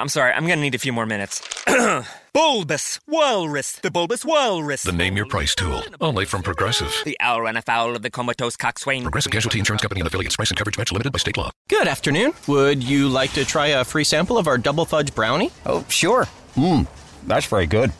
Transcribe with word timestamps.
I'm 0.00 0.08
sorry, 0.08 0.32
I'm 0.32 0.46
gonna 0.46 0.62
need 0.62 0.74
a 0.74 0.78
few 0.78 0.94
more 0.94 1.04
minutes. 1.04 1.42
bulbous 2.32 2.98
Walrus, 3.06 3.72
the 3.72 3.90
Bulbous 3.90 4.24
Walrus. 4.24 4.82
The 4.82 4.92
name 4.92 5.14
your 5.14 5.26
price 5.26 5.54
tool. 5.54 5.82
Only 6.00 6.24
from 6.24 6.42
Progressive. 6.42 6.90
The 7.04 7.18
owl 7.20 7.42
ran 7.42 7.58
afoul 7.58 7.94
of 7.94 8.00
the 8.00 8.08
comatose 8.10 8.56
coxswain. 8.56 9.02
Progressive 9.02 9.30
Casualty 9.30 9.58
Insurance 9.58 9.82
Company 9.82 10.00
and 10.00 10.06
affiliates. 10.08 10.36
Price 10.36 10.50
and 10.50 10.56
coverage 10.56 10.78
match 10.78 10.90
limited 10.90 11.12
by 11.12 11.18
state 11.18 11.36
law. 11.36 11.50
Good 11.68 11.86
afternoon. 11.86 12.32
Would 12.46 12.82
you 12.82 13.08
like 13.10 13.32
to 13.34 13.44
try 13.44 13.66
a 13.68 13.84
free 13.84 14.04
sample 14.04 14.38
of 14.38 14.46
our 14.48 14.56
double 14.56 14.86
fudge 14.86 15.14
brownie? 15.14 15.50
Oh, 15.66 15.84
sure. 15.90 16.26
Mmm, 16.56 16.86
that's 17.26 17.44
very 17.46 17.66
good. 17.66 17.92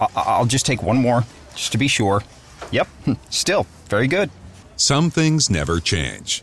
I- 0.00 0.08
I'll 0.16 0.46
just 0.46 0.64
take 0.64 0.82
one 0.82 0.96
more, 0.96 1.24
just 1.54 1.72
to 1.72 1.78
be 1.78 1.86
sure. 1.86 2.22
Yep, 2.70 2.88
still 3.30 3.66
very 3.90 4.06
good. 4.08 4.30
Some 4.76 5.10
things 5.10 5.50
never 5.50 5.80
change, 5.80 6.42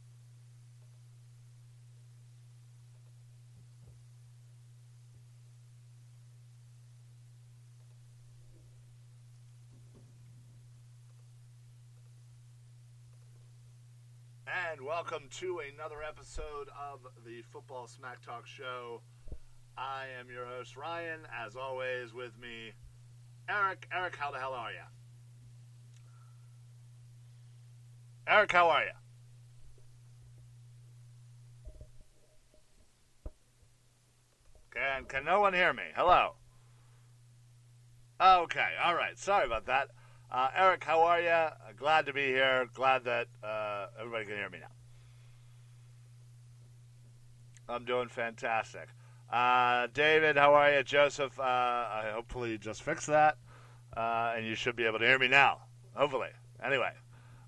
And 14.81 14.87
welcome 14.87 15.23
to 15.39 15.61
another 15.75 16.01
episode 16.01 16.67
of 16.69 17.01
the 17.23 17.43
Football 17.51 17.85
Smack 17.85 18.25
Talk 18.25 18.47
Show. 18.47 19.01
I 19.77 20.05
am 20.19 20.27
your 20.31 20.47
host, 20.47 20.75
Ryan. 20.75 21.19
As 21.45 21.55
always, 21.55 22.15
with 22.15 22.31
me, 22.39 22.71
Eric. 23.47 23.87
Eric, 23.93 24.15
how 24.15 24.31
the 24.31 24.39
hell 24.39 24.53
are 24.53 24.71
you? 24.71 24.79
Eric, 28.27 28.51
how 28.51 28.69
are 28.69 28.83
you? 28.85 28.91
Can, 34.73 35.05
can 35.05 35.25
no 35.25 35.41
one 35.41 35.53
hear 35.53 35.73
me? 35.73 35.83
Hello? 35.95 36.33
Okay, 38.19 38.69
all 38.83 38.95
right. 38.95 39.19
Sorry 39.19 39.45
about 39.45 39.67
that. 39.67 39.89
Uh, 40.31 40.47
Eric, 40.55 40.85
how 40.85 41.01
are 41.01 41.19
you? 41.19 41.47
Glad 41.75 42.05
to 42.05 42.13
be 42.13 42.27
here. 42.27 42.65
Glad 42.73 43.03
that 43.03 43.27
uh, 43.43 43.87
everybody 43.99 44.23
can 44.25 44.35
hear 44.35 44.49
me 44.49 44.59
now. 44.61 44.67
I'm 47.67 47.83
doing 47.83 48.07
fantastic. 48.07 48.87
Uh, 49.29 49.87
David, 49.93 50.37
how 50.37 50.53
are 50.53 50.71
you? 50.71 50.83
Joseph, 50.83 51.37
uh, 51.37 51.43
I 51.43 52.11
hopefully 52.13 52.57
just 52.57 52.81
fixed 52.81 53.07
that, 53.07 53.37
uh, 53.95 54.33
and 54.37 54.45
you 54.45 54.55
should 54.55 54.77
be 54.77 54.85
able 54.85 54.99
to 54.99 55.05
hear 55.05 55.19
me 55.19 55.27
now. 55.27 55.63
Hopefully. 55.95 56.29
Anyway, 56.63 56.93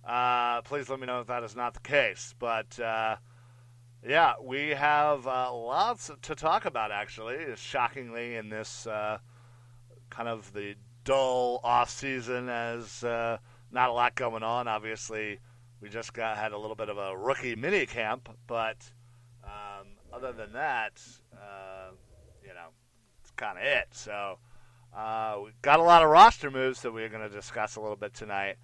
uh, 0.05 0.61
please 0.63 0.89
let 0.89 0.99
me 0.99 1.07
know 1.07 1.21
if 1.21 1.27
that 1.27 1.43
is 1.43 1.55
not 1.55 1.73
the 1.73 1.79
case. 1.79 2.35
But 2.37 2.77
uh, 2.81 3.15
yeah, 4.05 4.33
we 4.41 4.69
have 4.71 5.25
uh, 5.25 5.53
lots 5.53 6.11
to 6.21 6.35
talk 6.35 6.65
about. 6.65 6.91
Actually, 6.91 7.45
shockingly, 7.55 8.35
in 8.35 8.49
this 8.49 8.85
uh, 8.87 9.19
kind 10.09 10.27
of 10.27 10.51
the 10.51 10.75
dull 11.03 11.59
off 11.63 11.89
season, 11.89 12.49
as 12.49 13.03
uh, 13.03 13.37
not 13.71 13.89
a 13.89 13.93
lot 13.93 14.15
going 14.15 14.43
on. 14.43 14.67
Obviously, 14.67 15.39
we 15.81 15.89
just 15.89 16.13
got 16.13 16.37
had 16.37 16.51
a 16.51 16.57
little 16.57 16.75
bit 16.75 16.89
of 16.89 16.97
a 16.97 17.17
rookie 17.17 17.55
mini 17.55 17.85
camp, 17.85 18.29
but 18.47 18.91
um, 19.43 19.87
other 20.13 20.31
than 20.31 20.53
that, 20.53 21.01
uh, 21.33 21.91
you 22.41 22.53
know, 22.53 22.69
it's 23.21 23.31
kind 23.31 23.57
of 23.57 23.63
it. 23.63 23.87
So 23.91 24.37
uh, 24.95 25.39
we've 25.43 25.61
got 25.61 25.79
a 25.79 25.83
lot 25.83 26.03
of 26.03 26.09
roster 26.09 26.51
moves 26.51 26.81
that 26.81 26.93
we're 26.93 27.09
going 27.09 27.27
to 27.27 27.35
discuss 27.35 27.75
a 27.75 27.81
little 27.81 27.95
bit 27.95 28.13
tonight. 28.13 28.57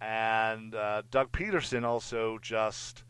And 0.00 0.74
uh, 0.74 1.02
Doug 1.10 1.32
Pederson 1.32 1.84
also 1.84 2.38
just 2.40 3.04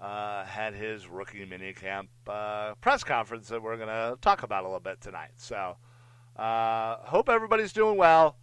uh, 0.00 0.44
had 0.44 0.74
his 0.74 1.06
rookie 1.06 1.46
minicamp 1.46 2.08
uh, 2.26 2.74
press 2.80 3.02
conference 3.04 3.48
that 3.48 3.62
we're 3.62 3.76
going 3.76 3.88
to 3.88 4.18
talk 4.20 4.42
about 4.42 4.64
a 4.64 4.66
little 4.66 4.80
bit 4.80 5.00
tonight. 5.00 5.30
So 5.36 5.76
uh, 6.36 6.96
hope 6.98 7.28
everybody's 7.28 7.72
doing 7.72 7.96
well, 7.96 8.36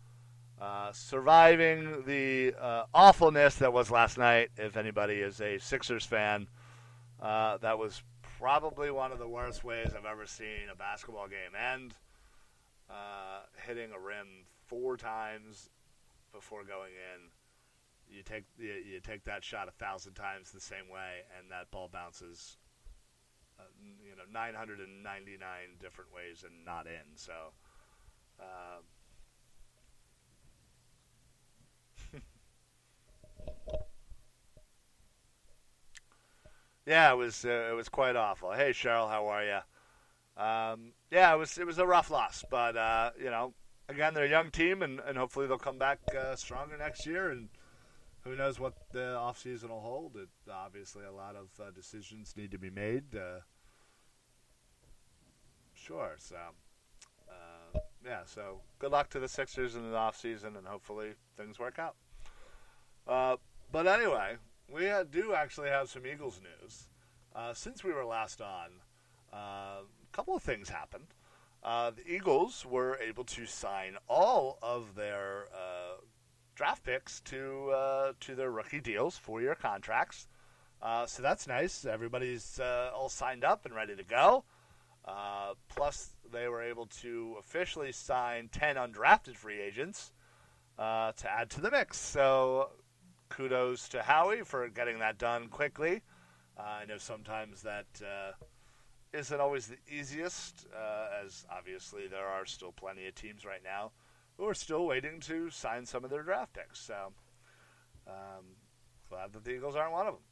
uh, 0.59 0.91
surviving 0.91 2.03
the 2.05 2.53
uh, 2.59 2.85
awfulness 2.93 3.55
that 3.55 3.71
was 3.71 3.91
last 3.91 4.17
night. 4.17 4.49
If 4.57 4.77
anybody 4.77 5.15
is 5.15 5.41
a 5.41 5.59
Sixers 5.59 6.05
fan, 6.05 6.47
uh, 7.21 7.57
that 7.57 7.77
was 7.77 8.01
probably 8.39 8.91
one 8.91 9.11
of 9.11 9.19
the 9.19 9.27
worst 9.27 9.63
ways 9.63 9.93
I've 9.97 10.05
ever 10.05 10.25
seen 10.25 10.69
a 10.71 10.75
basketball 10.75 11.27
game 11.27 11.55
end. 11.55 11.93
Uh, 12.89 13.43
hitting 13.65 13.91
a 13.95 13.99
rim 13.99 14.45
four 14.65 14.97
times 14.97 15.69
before 16.33 16.63
going 16.63 16.91
in. 16.91 17.29
You 18.13 18.21
take 18.23 18.43
you, 18.57 18.73
you 18.73 18.99
take 18.99 19.23
that 19.23 19.43
shot 19.43 19.67
a 19.67 19.71
thousand 19.71 20.13
times 20.13 20.51
the 20.51 20.59
same 20.59 20.89
way, 20.91 21.23
and 21.37 21.49
that 21.51 21.71
ball 21.71 21.89
bounces, 21.91 22.57
uh, 23.59 23.63
you 24.03 24.15
know, 24.15 24.23
999 24.31 25.39
different 25.79 26.13
ways 26.13 26.43
and 26.43 26.65
not 26.65 26.85
in. 26.85 27.15
So, 27.15 27.53
uh, 28.39 28.81
yeah, 36.85 37.11
it 37.11 37.15
was 37.15 37.45
uh, 37.45 37.69
it 37.71 37.75
was 37.75 37.89
quite 37.89 38.15
awful. 38.15 38.51
Hey, 38.51 38.71
Cheryl, 38.71 39.09
how 39.09 39.27
are 39.27 39.43
you? 39.43 39.59
Um, 40.43 40.93
yeah, 41.11 41.33
it 41.33 41.37
was 41.37 41.57
it 41.57 41.65
was 41.67 41.77
a 41.79 41.85
rough 41.87 42.11
loss, 42.11 42.43
but 42.49 42.77
uh, 42.77 43.11
you 43.19 43.29
know, 43.31 43.53
again, 43.89 44.13
they're 44.13 44.25
a 44.25 44.29
young 44.29 44.51
team, 44.51 44.81
and, 44.83 44.99
and 45.01 45.17
hopefully 45.17 45.47
they'll 45.47 45.57
come 45.57 45.77
back 45.79 45.99
uh, 46.19 46.35
stronger 46.35 46.77
next 46.77 47.05
year. 47.05 47.31
And 47.31 47.49
who 48.23 48.35
knows 48.35 48.59
what 48.59 48.73
the 48.93 49.17
offseason 49.19 49.69
will 49.69 49.81
hold? 49.81 50.15
It, 50.17 50.29
obviously, 50.51 51.03
a 51.05 51.11
lot 51.11 51.35
of 51.35 51.47
uh, 51.59 51.71
decisions 51.71 52.33
need 52.37 52.51
to 52.51 52.59
be 52.59 52.69
made. 52.69 53.15
Uh, 53.15 53.39
sure, 55.73 56.15
so 56.17 56.35
uh, 57.29 57.62
yeah, 58.05 58.21
so 58.25 58.61
good 58.79 58.91
luck 58.91 59.09
to 59.11 59.19
the 59.19 59.27
Sixers 59.27 59.75
in 59.75 59.89
the 59.89 59.97
offseason, 59.97 60.57
and 60.57 60.67
hopefully 60.67 61.13
things 61.37 61.59
work 61.59 61.79
out. 61.79 61.95
Uh, 63.07 63.37
but 63.71 63.87
anyway, 63.87 64.35
we 64.71 64.91
do 65.09 65.33
actually 65.33 65.69
have 65.69 65.89
some 65.89 66.05
Eagles 66.05 66.39
news. 66.41 66.89
Uh, 67.35 67.53
since 67.53 67.83
we 67.83 67.91
were 67.91 68.05
last 68.05 68.41
on, 68.41 68.69
uh, 69.33 69.81
a 69.81 70.15
couple 70.15 70.35
of 70.35 70.43
things 70.43 70.69
happened. 70.69 71.07
Uh, 71.63 71.91
the 71.91 72.07
Eagles 72.07 72.65
were 72.65 72.97
able 72.97 73.23
to 73.23 73.45
sign 73.45 73.97
all 74.07 74.59
of 74.61 74.95
their 74.95 75.45
uh, 75.53 76.01
draft 76.55 76.83
picks 76.83 77.21
to 77.21 78.13
to 78.19 78.35
their 78.35 78.51
rookie 78.51 78.81
deals, 78.81 79.17
four 79.17 79.41
year 79.41 79.55
contracts. 79.55 80.27
So 81.07 81.21
that's 81.21 81.47
nice. 81.47 81.85
Everybody's 81.85 82.59
all 82.59 83.09
signed 83.09 83.43
up 83.45 83.65
and 83.65 83.73
ready 83.73 83.95
to 83.95 84.03
go. 84.03 84.43
Uh, 85.05 85.53
plus, 85.67 86.11
they 86.31 86.47
were 86.47 86.61
able 86.61 86.85
to 86.85 87.35
officially 87.39 87.91
sign 87.91 88.49
10 88.49 88.75
undrafted 88.75 89.35
free 89.35 89.61
agents 89.61 90.11
uh, 90.79 91.11
to 91.13 91.31
add 91.31 91.49
to 91.49 91.61
the 91.61 91.71
mix. 91.71 91.97
So, 91.97 92.69
kudos 93.29 93.89
to 93.89 94.01
Howie 94.01 94.43
for 94.43 94.67
getting 94.69 94.99
that 94.99 95.17
done 95.17 95.47
quickly. 95.49 96.01
Uh, 96.57 96.61
I 96.61 96.85
know 96.85 96.97
sometimes 96.97 97.61
that 97.63 97.87
uh, 98.01 98.31
isn't 99.11 99.41
always 99.41 99.67
the 99.67 99.77
easiest, 99.91 100.67
uh, 100.75 101.23
as 101.25 101.45
obviously 101.51 102.07
there 102.07 102.25
are 102.25 102.45
still 102.45 102.71
plenty 102.71 103.07
of 103.07 103.15
teams 103.15 103.45
right 103.45 103.63
now 103.63 103.91
who 104.37 104.47
are 104.47 104.53
still 104.53 104.85
waiting 104.85 105.19
to 105.21 105.49
sign 105.49 105.85
some 105.85 106.03
of 106.03 106.09
their 106.09 106.23
draft 106.23 106.53
picks. 106.53 106.79
So, 106.79 107.13
um, 108.07 108.55
glad 109.09 109.33
that 109.33 109.43
the 109.43 109.51
Eagles 109.51 109.75
aren't 109.75 109.91
one 109.91 110.07
of 110.07 110.13
them. 110.13 110.23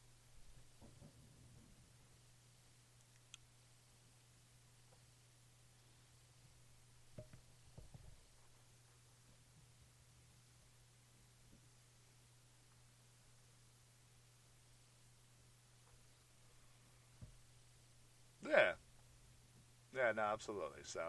yeah, 20.15 20.21
no, 20.23 20.29
absolutely. 20.33 20.81
So. 20.83 21.01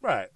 Right. 0.00 0.28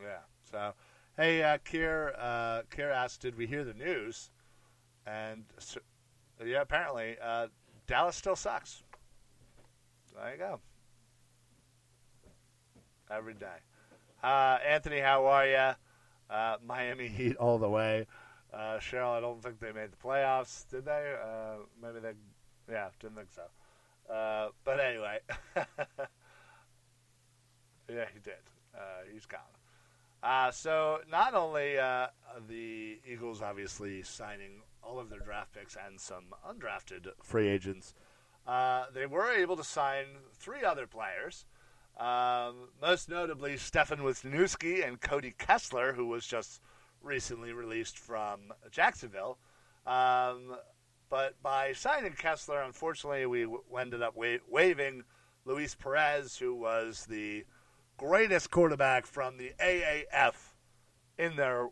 Yeah. 0.00 0.18
So, 0.50 0.74
hey, 1.16 1.42
uh, 1.42 1.58
Kier, 1.58 2.12
uh, 2.18 2.62
Kier 2.70 2.92
asked, 2.92 3.20
did 3.20 3.36
we 3.36 3.46
hear 3.46 3.64
the 3.64 3.74
news? 3.74 4.30
And 5.06 5.44
so, 5.58 5.80
yeah, 6.44 6.62
apparently, 6.62 7.16
uh, 7.22 7.48
Dallas 7.86 8.16
still 8.16 8.36
sucks. 8.36 8.82
There 10.14 10.32
you 10.32 10.38
go. 10.38 10.60
Every 13.10 13.34
day. 13.34 13.58
Uh, 14.22 14.58
Anthony, 14.66 15.00
how 15.00 15.26
are 15.26 15.46
you? 15.46 15.74
Uh, 16.30 16.56
Miami 16.64 17.08
Heat 17.08 17.36
all 17.36 17.58
the 17.58 17.68
way. 17.68 18.06
Uh, 18.52 18.78
Cheryl, 18.78 19.16
I 19.16 19.20
don't 19.20 19.42
think 19.42 19.60
they 19.60 19.72
made 19.72 19.92
the 19.92 19.96
playoffs, 19.96 20.68
did 20.68 20.84
they? 20.84 21.14
Uh, 21.22 21.56
maybe 21.80 22.00
they, 22.00 22.12
yeah, 22.70 22.88
didn't 23.00 23.16
think 23.16 23.28
so. 23.32 24.12
Uh, 24.12 24.48
but 24.64 24.80
anyway, 24.80 25.18
yeah, 25.56 25.64
he 28.12 28.20
did. 28.22 28.34
Uh, 28.74 29.04
he's 29.12 29.26
gone. 29.26 29.40
So 30.52 30.98
not 31.10 31.34
only 31.34 31.76
the 32.48 32.98
Eagles 33.10 33.42
obviously 33.42 34.02
signing 34.02 34.62
all 34.82 34.98
of 34.98 35.08
their 35.08 35.20
draft 35.20 35.52
picks 35.52 35.76
and 35.86 36.00
some 36.00 36.24
undrafted 36.48 37.06
free 37.22 37.48
agents, 37.48 37.94
uh, 38.46 38.86
they 38.92 39.06
were 39.06 39.30
able 39.30 39.56
to 39.56 39.64
sign 39.64 40.04
three 40.34 40.64
other 40.64 40.86
players. 40.86 41.46
Um, 41.98 42.70
most 42.80 43.08
notably, 43.08 43.56
Stefan 43.56 43.98
Wisniewski 43.98 44.86
and 44.86 45.00
Cody 45.00 45.34
Kessler, 45.38 45.92
who 45.92 46.06
was 46.06 46.26
just 46.26 46.60
recently 47.02 47.52
released 47.52 47.98
from 47.98 48.52
Jacksonville. 48.70 49.38
Um, 49.86 50.56
but 51.10 51.40
by 51.42 51.72
signing 51.72 52.12
Kessler, 52.12 52.62
unfortunately, 52.62 53.26
we 53.26 53.42
w- 53.42 53.62
ended 53.78 54.02
up 54.02 54.16
wa- 54.16 54.38
waiving 54.48 55.04
Luis 55.44 55.74
Perez, 55.74 56.36
who 56.36 56.54
was 56.54 57.06
the 57.06 57.44
greatest 57.98 58.50
quarterback 58.50 59.06
from 59.06 59.36
the 59.36 59.52
AAF 59.60 60.34
in 61.18 61.36
their 61.36 61.68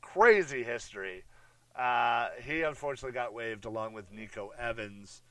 crazy 0.00 0.62
history. 0.62 1.24
Uh, 1.76 2.28
he 2.42 2.62
unfortunately 2.62 3.12
got 3.12 3.34
waived 3.34 3.64
along 3.64 3.92
with 3.92 4.10
Nico 4.10 4.50
Evans. 4.58 5.22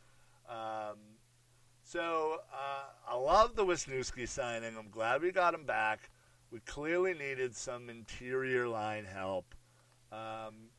Um, 0.50 0.98
so 1.84 2.40
uh, 2.54 2.84
I 3.08 3.16
love 3.16 3.56
the 3.56 3.66
Wisniewski 3.66 4.28
signing. 4.28 4.76
I'm 4.78 4.90
glad 4.90 5.22
we 5.22 5.32
got 5.32 5.54
him 5.54 5.66
back. 5.66 6.10
We 6.52 6.60
clearly 6.62 7.14
needed 7.14 7.56
some 7.56 7.90
interior 7.90 8.68
line 8.68 9.06
help. 9.06 9.54
Um, 10.12 10.70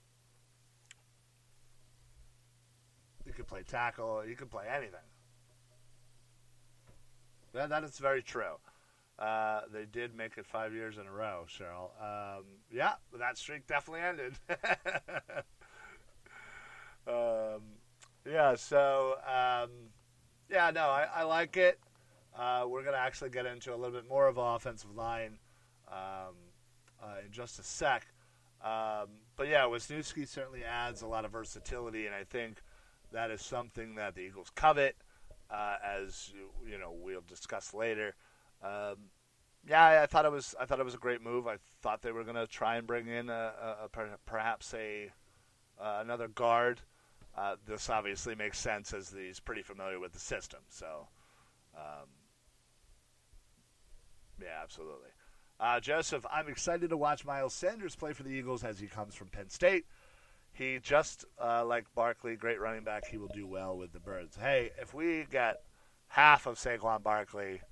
you 3.25 3.33
could 3.33 3.47
play 3.47 3.63
tackle. 3.63 4.25
You 4.27 4.35
could 4.35 4.51
play 4.51 4.67
anything. 4.69 4.99
That, 7.53 7.69
that 7.71 7.85
is 7.85 7.99
very 7.99 8.23
true. 8.23 8.59
Uh, 9.19 9.61
they 9.73 9.85
did 9.85 10.17
make 10.17 10.39
it 10.39 10.47
five 10.47 10.73
years 10.73 10.97
in 10.97 11.07
a 11.07 11.13
row, 11.13 11.45
Cheryl. 11.47 11.91
Um, 12.01 12.45
yeah, 12.73 12.95
that 13.19 13.37
streak 13.37 13.67
definitely 13.67 14.01
ended. 14.01 14.35
um, 17.07 17.63
yeah, 18.27 18.55
so 18.55 19.15
um, 19.27 19.71
yeah, 20.51 20.71
no, 20.71 20.83
I, 20.83 21.07
I 21.15 21.23
like 21.25 21.57
it. 21.57 21.79
Uh, 22.37 22.65
we're 22.69 22.83
going 22.83 22.95
to 22.95 23.01
actually 23.01 23.31
get 23.31 23.47
into 23.47 23.75
a 23.75 23.77
little 23.77 23.93
bit 23.93 24.09
more 24.09 24.29
of 24.29 24.39
offensive 24.39 24.95
line 24.95 25.39
um, 25.89 26.35
uh, 27.03 27.17
in 27.25 27.33
just 27.33 27.59
a 27.59 27.63
sec. 27.63 28.07
Um, 28.63 29.09
but 29.37 29.49
yeah, 29.49 29.63
Wisniewski 29.63 30.29
certainly 30.29 30.65
adds 30.65 31.03
a 31.03 31.07
lot 31.07 31.25
of 31.25 31.33
versatility, 31.33 32.07
and 32.07 32.15
I 32.15 32.25
think 32.25 32.63
that 33.13 33.31
is 33.31 33.41
something 33.41 33.95
that 33.97 34.15
the 34.15 34.21
Eagles 34.21 34.51
covet, 34.55 34.97
uh, 35.51 35.77
as 35.85 36.33
you 36.67 36.79
know 36.79 36.93
we'll 36.95 37.25
discuss 37.27 37.73
later. 37.75 38.15
Um, 38.63 38.97
yeah, 39.67 40.03
I 40.03 40.07
thought 40.07 40.25
it 40.25 40.33
was 40.33 40.55
I 40.61 40.67
thought 40.67 40.79
it 40.79 40.85
was 40.85 40.95
a 40.95 40.99
great 40.99 41.23
move. 41.23 41.47
I 41.47 41.57
thought 41.83 42.03
they 42.03 42.13
were 42.13 42.25
going 42.25 42.37
to 42.37 42.47
try 42.47 42.77
and 42.77 42.87
bring 42.87 43.09
in 43.09 43.31
a, 43.31 43.53
a, 43.63 43.85
a 43.85 44.19
perhaps 44.27 44.75
a 44.75 45.11
uh, 45.81 45.99
another 46.03 46.29
guard. 46.29 46.81
Uh, 47.41 47.57
this 47.67 47.89
obviously 47.89 48.35
makes 48.35 48.59
sense 48.59 48.93
as 48.93 49.15
he's 49.17 49.41
pretty 49.41 49.63
familiar 49.63 49.99
with 49.99 50.13
the 50.13 50.19
system. 50.19 50.61
So, 50.69 51.09
um, 51.75 52.07
yeah, 54.39 54.61
absolutely. 54.63 55.09
Uh, 55.59 55.81
Joseph, 55.81 56.27
I'm 56.31 56.49
excited 56.49 56.91
to 56.91 56.99
watch 56.99 57.25
Miles 57.25 57.55
Sanders 57.55 57.97
play 57.97 58.13
for 58.13 58.25
the 58.25 58.31
Eagles 58.31 58.63
as 58.63 58.79
he 58.79 58.87
comes 58.87 59.15
from 59.15 59.29
Penn 59.29 59.49
State. 59.49 59.87
He 60.53 60.81
just 60.83 61.25
uh, 61.43 61.65
like 61.65 61.87
Barkley, 61.95 62.37
great 62.37 62.61
running 62.61 62.85
back. 62.85 63.07
He 63.07 63.17
will 63.17 63.29
do 63.29 63.47
well 63.47 63.79
with 63.79 63.93
the 63.95 64.01
Birds. 64.01 64.37
Hey, 64.37 64.73
if 64.79 64.93
we 64.93 65.25
get 65.31 65.63
half 66.09 66.47
of 66.47 66.57
Saquon 66.59 67.03
Barkley, 67.03 67.63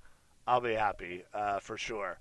I'll 0.47 0.61
be 0.61 0.73
happy 0.73 1.25
uh, 1.31 1.59
for 1.59 1.77
sure. 1.77 2.17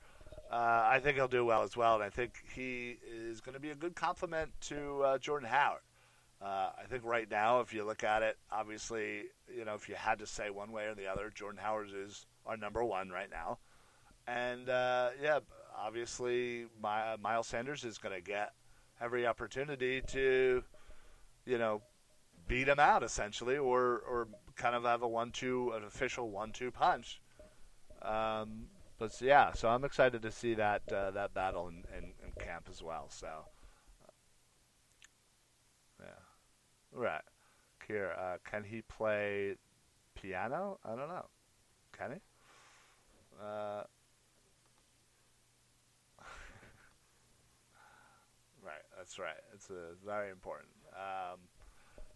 Uh, 0.53 0.83
I 0.85 1.01
think 1.03 1.17
he'll 1.17 1.29
do 1.29 1.47
well 1.47 1.63
as 1.63 1.79
well, 1.79 1.95
and 1.95 2.05
I 2.05 2.11
think 2.11 2.33
he 2.55 2.99
is 3.11 3.41
going 3.41 3.55
to 3.55 3.61
be 3.61 3.71
a 3.71 3.75
good 3.75 3.95
complement 3.95 4.51
to 4.63 5.17
Jordan 5.21 5.49
Howard. 5.49 5.81
Uh, 6.41 6.71
I 6.79 6.85
think 6.89 7.05
right 7.05 7.29
now, 7.29 7.61
if 7.61 7.75
you 7.75 7.85
look 7.85 8.05
at 8.05 8.23
it, 8.23 8.37
obviously, 8.53 9.25
you 9.53 9.65
know, 9.65 9.75
if 9.75 9.89
you 9.89 9.97
had 9.97 10.21
to 10.21 10.27
say 10.27 10.51
one 10.51 10.71
way 10.71 10.87
or 10.87 10.95
the 10.95 11.07
other, 11.07 11.33
Jordan 11.35 11.61
Howard 11.61 11.89
is 11.95 12.27
our 12.47 12.57
number 12.57 12.85
one 12.85 13.11
right 13.11 13.31
now. 13.31 13.59
And 14.27 14.69
uh, 14.69 15.11
yeah, 15.21 15.41
obviously, 15.77 16.67
my, 16.81 17.17
Miles 17.17 17.49
Sanders 17.49 17.85
is 17.85 17.99
going 17.99 18.15
to 18.15 18.21
get 18.21 18.53
every 19.01 19.27
opportunity 19.27 20.01
to, 20.09 20.63
you 21.45 21.59
know, 21.59 21.83
beat 22.47 22.69
him 22.69 22.79
out 22.79 23.03
essentially, 23.03 23.59
or 23.59 24.03
or 24.09 24.29
kind 24.57 24.75
of 24.75 24.85
have 24.85 25.03
a 25.03 25.09
one-two, 25.09 25.73
an 25.77 25.85
official 25.85 26.31
one-two 26.31 26.71
punch. 26.71 27.21
Um, 28.03 28.67
but 28.99 29.21
yeah, 29.21 29.53
so 29.53 29.69
I'm 29.69 29.85
excited 29.85 30.23
to 30.23 30.31
see 30.31 30.55
that 30.55 30.83
uh, 30.93 31.11
that 31.13 31.35
battle 31.35 31.69
in, 31.69 31.85
in, 31.97 32.05
in, 32.25 32.33
camp 32.39 32.69
as 32.71 32.83
well. 32.83 33.07
So 33.11 33.29
yeah, 36.01 36.07
right. 36.93 37.23
Here, 37.87 38.13
uh, 38.19 38.37
can 38.49 38.65
he 38.65 38.83
play 38.83 39.55
piano? 40.15 40.79
I 40.85 40.91
don't 40.91 41.09
know. 41.09 41.27
Can 41.97 42.13
he? 42.13 42.19
Uh, 43.41 43.83
right, 48.63 48.85
that's 48.97 49.19
right. 49.19 49.41
It's 49.55 49.71
uh, 49.71 49.95
very 50.05 50.31
important. 50.31 50.69
Um, 50.95 51.39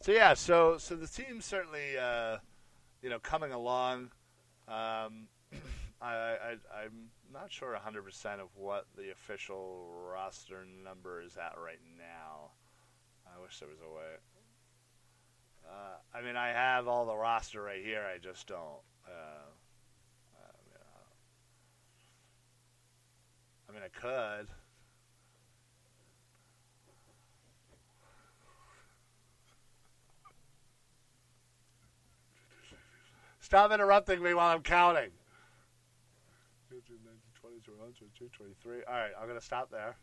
so 0.00 0.12
yeah, 0.12 0.34
so 0.34 0.76
so 0.78 0.94
the 0.96 1.06
team's 1.06 1.44
certainly 1.44 1.96
uh, 1.98 2.38
you 3.02 3.08
know 3.08 3.18
coming 3.18 3.52
along. 3.52 4.10
Um, 4.68 5.28
I, 6.02 6.12
I 6.12 6.56
I'm 6.84 7.10
not 7.32 7.52
sure 7.52 7.74
100% 7.74 8.40
of 8.40 8.48
what 8.56 8.86
the 8.96 9.10
official 9.10 9.86
roster 10.12 10.64
number 10.84 11.22
is 11.22 11.36
at 11.36 11.54
right 11.62 11.80
now. 11.96 12.50
I 13.26 13.40
wish 13.40 13.60
there 13.60 13.68
was 13.68 13.78
a 13.80 13.88
way. 13.94 14.16
Uh, 15.66 15.96
I 16.16 16.22
mean, 16.22 16.36
I 16.36 16.48
have 16.48 16.88
all 16.88 17.06
the 17.06 17.16
roster 17.16 17.62
right 17.62 17.82
here. 17.82 18.02
I 18.02 18.18
just 18.18 18.46
don't. 18.46 18.80
Uh, 19.06 19.50
I 23.68 23.72
mean, 23.72 23.82
I 23.82 23.88
could. 23.88 24.48
Stop 33.40 33.72
interrupting 33.72 34.22
me 34.22 34.34
while 34.34 34.54
I'm 34.54 34.62
counting. 34.62 35.10
23. 38.30 38.84
All 38.88 38.94
right, 38.94 39.10
I'm 39.18 39.26
going 39.26 39.38
to 39.38 39.44
stop 39.44 39.70
there. 39.70 39.96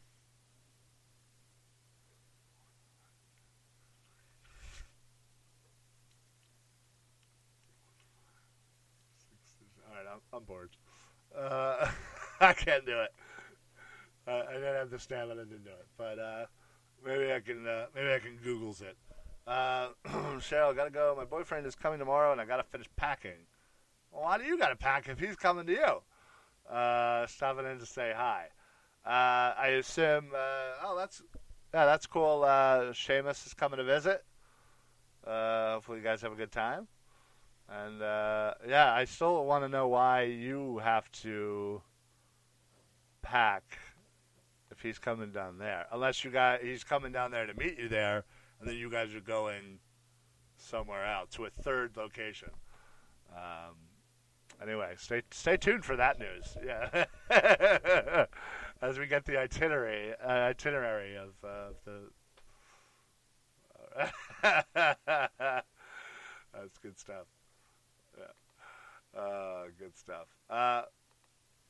All 9.78 9.88
right, 10.00 10.14
I'm, 10.14 10.38
I'm 10.38 10.44
bored. 10.44 10.70
Uh, 11.36 11.90
I 12.40 12.54
can't 12.54 12.86
do 12.86 13.00
it. 13.00 13.14
Uh, 14.28 14.44
I 14.50 14.54
didn't 14.54 14.76
have 14.76 14.90
the 14.90 15.00
stamina 15.00 15.46
to 15.46 15.58
do 15.58 15.70
it, 15.70 15.88
but 15.98 16.20
uh, 16.20 16.46
maybe 17.06 17.32
I 17.32 17.40
can. 17.40 17.66
Uh, 17.66 17.86
maybe 17.96 18.12
I 18.14 18.20
can 18.20 18.38
Google's 18.44 18.82
it. 18.82 18.98
Uh, 19.48 19.90
Cheryl, 20.38 20.76
gotta 20.76 20.92
go. 20.92 21.16
My 21.18 21.26
boyfriend 21.26 21.66
is 21.66 21.76
coming 21.76 22.00
tomorrow, 22.00 22.32
and 22.32 22.40
I 22.40 22.46
gotta 22.46 22.64
finish 22.64 22.88
packing. 22.96 23.48
Well, 24.12 24.24
why 24.24 24.38
do 24.38 24.44
you 24.44 24.58
gotta 24.58 24.76
pack 24.76 25.10
if 25.10 25.20
he's 25.20 25.36
coming 25.36 25.66
to 25.66 25.72
you? 25.72 26.74
Uh, 26.74 27.26
stopping 27.28 27.66
in 27.66 27.80
to 27.80 27.86
say 27.86 28.14
hi. 28.16 28.48
Uh, 29.06 29.54
I 29.60 29.68
assume. 29.80 30.30
Oh, 30.34 30.96
that's 30.98 31.22
yeah, 31.74 31.86
that's 31.86 32.06
cool. 32.06 32.44
Uh, 32.44 32.92
Seamus 32.94 33.46
is 33.48 33.54
coming 33.54 33.78
to 33.78 33.84
visit. 33.84 34.24
Hopefully, 35.26 36.00
you 36.00 36.04
guys 36.04 36.22
have 36.22 36.32
a 36.32 36.36
good 36.36 36.52
time. 36.52 36.88
And 37.72 38.02
uh, 38.02 38.54
yeah, 38.68 38.94
I 38.94 39.06
still 39.06 39.46
want 39.46 39.64
to 39.64 39.70
know 39.70 39.88
why 39.88 40.24
you 40.24 40.80
have 40.80 41.12
to 41.24 41.82
pack 43.22 43.78
if 44.72 44.82
he's 44.82 44.98
coming 44.98 45.32
down 45.32 45.58
there. 45.60 45.86
Unless 45.92 46.24
you 46.24 46.32
guys, 46.32 46.62
he's 46.64 46.84
coming 46.84 47.12
down 47.12 47.32
there 47.32 47.46
to 47.46 47.54
meet 47.54 47.78
you 47.78 47.88
there, 47.88 48.26
and 48.60 48.68
then 48.68 48.76
you 48.76 48.90
guys 48.90 49.14
are 49.14 49.20
going 49.20 49.80
somewhere 50.58 51.06
else 51.06 51.30
to 51.32 51.46
a 51.46 51.50
third 51.50 51.96
location. 51.96 52.50
Um, 53.36 53.76
anyway, 54.62 54.96
stay 54.98 55.22
stay 55.32 55.58
tuned 55.58 55.86
for 55.86 55.96
that 55.96 56.18
news. 56.20 56.58
Yeah. 56.66 57.06
as 58.82 58.98
we 58.98 59.06
get 59.08 59.26
the 59.26 59.38
itinerary 59.38 60.14
uh, 60.24 60.28
itinerary 60.28 61.16
of 61.18 61.34
uh, 61.44 61.74
the. 61.86 62.10
That's 66.54 66.78
good 66.82 66.98
stuff. 66.98 67.26
Uh, 69.20 69.64
good 69.78 69.98
stuff. 69.98 70.28
Uh, 70.50 70.84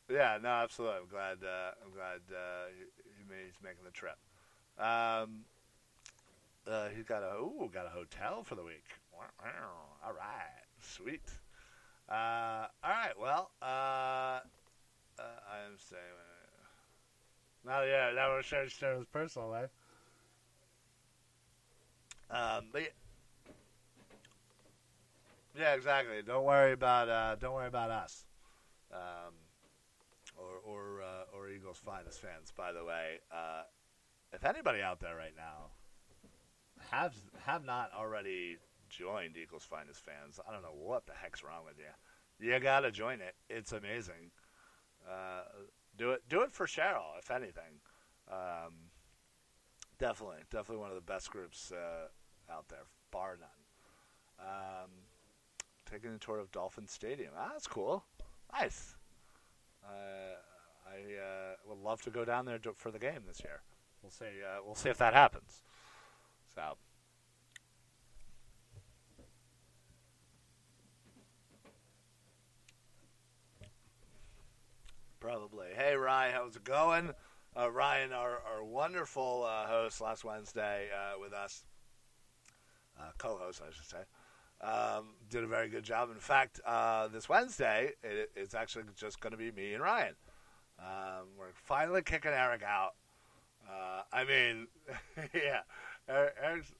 yeah, 0.09 0.37
no, 0.41 0.49
absolutely. 0.49 0.97
I'm 1.01 1.07
glad. 1.09 1.37
Uh, 1.43 1.71
I'm 1.83 1.91
glad 1.91 2.21
uh, 2.31 2.67
he, 2.77 2.83
he, 3.17 3.45
he's 3.45 3.55
making 3.63 3.85
the 3.85 3.91
trip. 3.91 4.17
Um, 4.77 5.45
uh, 6.67 6.89
he's 6.95 7.05
got 7.05 7.23
a 7.23 7.37
ooh, 7.37 7.69
got 7.73 7.87
a 7.87 7.89
hotel 7.89 8.43
for 8.43 8.55
the 8.55 8.63
week. 8.63 8.85
All 10.03 10.13
right, 10.13 10.65
sweet. 10.79 11.23
Uh, 12.07 12.67
all 12.83 12.91
right, 12.91 13.19
well, 13.19 13.51
I 13.61 14.41
am 15.19 15.77
saying. 15.77 16.01
Now, 17.65 17.83
yeah, 17.83 18.11
now 18.15 18.29
we're 18.29 18.41
sharing 18.43 18.69
his 18.69 19.05
personal 19.11 19.49
life. 19.49 19.69
Um, 22.31 22.65
but 22.71 22.83
yeah, 25.59 25.73
exactly. 25.73 26.21
Don't 26.25 26.45
worry 26.45 26.71
about 26.71 27.09
uh, 27.09 27.35
don't 27.35 27.53
worry 27.53 27.67
about 27.67 27.91
us, 27.91 28.25
um, 28.93 29.33
or 30.37 30.73
or 30.73 31.01
uh, 31.01 31.37
or 31.37 31.49
Eagles 31.49 31.77
finest 31.77 32.21
fans. 32.21 32.53
By 32.55 32.71
the 32.71 32.83
way, 32.83 33.19
uh, 33.31 33.63
if 34.31 34.45
anybody 34.45 34.81
out 34.81 34.99
there 34.99 35.15
right 35.15 35.35
now 35.35 35.71
have 36.91 37.13
have 37.45 37.65
not 37.65 37.91
already 37.97 38.57
joined 38.89 39.35
Eagles 39.37 39.63
finest 39.63 39.99
fans, 39.99 40.39
I 40.47 40.53
don't 40.53 40.61
know 40.61 40.75
what 40.75 41.05
the 41.05 41.13
heck's 41.13 41.43
wrong 41.43 41.65
with 41.65 41.77
you. 41.77 42.47
You 42.47 42.57
gotta 42.59 42.89
join 42.89 43.19
it. 43.19 43.35
It's 43.49 43.73
amazing. 43.73 44.31
Uh, 45.07 45.43
do 45.97 46.11
it 46.11 46.21
do 46.29 46.41
it 46.41 46.53
for 46.53 46.67
Cheryl, 46.67 47.17
if 47.19 47.31
anything. 47.31 47.81
Um, 48.31 48.91
definitely, 49.97 50.43
definitely 50.49 50.81
one 50.81 50.89
of 50.89 50.95
the 50.95 51.01
best 51.01 51.29
groups 51.29 51.71
uh, 51.73 52.07
out 52.53 52.69
there, 52.69 52.85
bar 53.11 53.37
none. 53.39 53.49
Um, 54.39 54.89
taking 55.91 56.11
a 56.11 56.17
tour 56.17 56.39
of 56.39 56.51
Dolphin 56.51 56.87
Stadium. 56.87 57.31
Ah, 57.37 57.49
that's 57.53 57.67
cool. 57.67 58.03
Nice. 58.53 58.95
Uh, 59.83 60.37
I 60.85 60.97
uh, 61.19 61.55
would 61.67 61.79
love 61.79 62.01
to 62.03 62.09
go 62.09 62.25
down 62.25 62.45
there 62.45 62.59
for 62.75 62.91
the 62.91 62.99
game 62.99 63.21
this 63.27 63.41
year. 63.43 63.61
We'll 64.01 64.11
see. 64.11 64.25
Uh, 64.25 64.59
we'll 64.65 64.75
see 64.75 64.89
if 64.89 64.97
that 64.97 65.13
happens. 65.13 65.61
So. 66.53 66.77
Probably. 75.19 75.67
Hey, 75.75 75.95
Ryan, 75.95 76.33
how's 76.33 76.55
it 76.55 76.63
going? 76.63 77.11
Uh, 77.57 77.69
Ryan, 77.69 78.13
our, 78.13 78.41
our 78.49 78.63
wonderful 78.63 79.45
uh, 79.45 79.67
host 79.67 79.99
last 79.99 80.23
Wednesday 80.23 80.87
uh, 80.95 81.19
with 81.19 81.33
us, 81.33 81.65
uh, 82.97 83.09
co-host, 83.17 83.61
I 83.61 83.71
should 83.73 83.89
say, 83.89 83.97
um, 84.61 85.15
did 85.29 85.43
a 85.43 85.47
very 85.47 85.69
good 85.69 85.83
job. 85.83 86.09
In 86.11 86.19
fact, 86.19 86.59
uh, 86.65 87.07
this 87.07 87.29
Wednesday, 87.29 87.91
it, 88.03 88.31
it's 88.35 88.53
actually 88.53 88.83
just 88.95 89.19
going 89.19 89.31
to 89.31 89.37
be 89.37 89.51
me 89.51 89.73
and 89.73 89.83
Ryan. 89.83 90.15
Um, 90.79 91.27
we're 91.37 91.53
finally 91.53 92.01
kicking 92.01 92.31
Eric 92.31 92.63
out. 92.63 92.95
Uh, 93.69 94.01
I 94.11 94.23
mean, 94.23 94.67
yeah, 95.33 95.61
Eric's. 96.07 96.73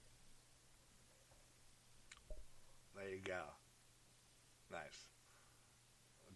There 2.95 3.09
you 3.09 3.21
go. 3.23 3.41
Nice. 4.71 5.07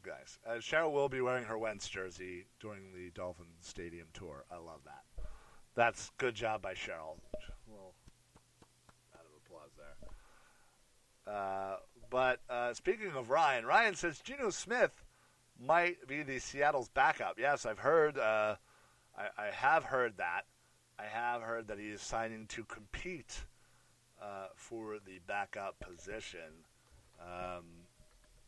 Guys, 0.04 0.38
uh, 0.46 0.56
Cheryl 0.56 0.92
will 0.92 1.08
be 1.08 1.22
wearing 1.22 1.46
her 1.46 1.58
Wentz 1.58 1.88
jersey 1.88 2.46
during 2.60 2.94
the 2.94 3.10
Dolphin 3.12 3.46
Stadium 3.62 4.08
tour. 4.14 4.44
I 4.52 4.58
love 4.58 4.82
that. 4.84 5.04
That's 5.76 6.12
good 6.18 6.36
job 6.36 6.62
by 6.62 6.74
Cheryl. 6.74 7.16
Well, 7.68 7.94
round 9.14 9.26
of 9.26 9.42
applause 9.46 9.72
there. 9.78 10.10
Uh, 11.28 11.76
but 12.10 12.42
uh, 12.50 12.74
speaking 12.74 13.12
of 13.16 13.30
Ryan, 13.30 13.66
Ryan 13.66 13.96
says 13.96 14.20
Geno 14.20 14.50
Smith 14.50 15.04
might 15.60 16.08
be 16.08 16.24
the 16.24 16.40
Seattle's 16.40 16.90
backup. 16.90 17.40
Yes, 17.40 17.66
I've 17.66 17.80
heard. 17.80 18.18
Uh, 18.18 18.56
I, 19.18 19.28
I, 19.38 19.46
have 19.52 19.84
heard 19.84 20.18
that. 20.18 20.44
I 21.00 21.06
have 21.06 21.42
heard 21.42 21.68
that 21.68 21.80
he 21.80 21.90
is 21.90 22.02
signing 22.02 22.46
to 22.48 22.64
compete 22.66 23.46
uh, 24.22 24.48
for 24.56 24.98
the 25.06 25.20
backup 25.28 25.80
position, 25.80 26.66
um, 27.22 27.64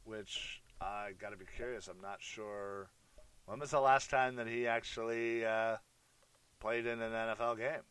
which 0.04 0.62
I 0.82 1.12
got 1.20 1.30
to 1.30 1.38
be 1.38 1.46
curious. 1.56 1.88
I'm 1.88 2.02
not 2.02 2.22
sure. 2.22 2.90
When 3.46 3.60
was 3.60 3.72
the 3.72 3.80
last 3.80 4.10
time 4.10 4.36
that 4.38 4.48
he 4.48 4.68
actually 4.68 5.46
uh, 5.46 5.78
played 6.60 6.86
in 6.86 7.02
an 7.02 7.12
NFL 7.12 7.58
game? 7.58 7.84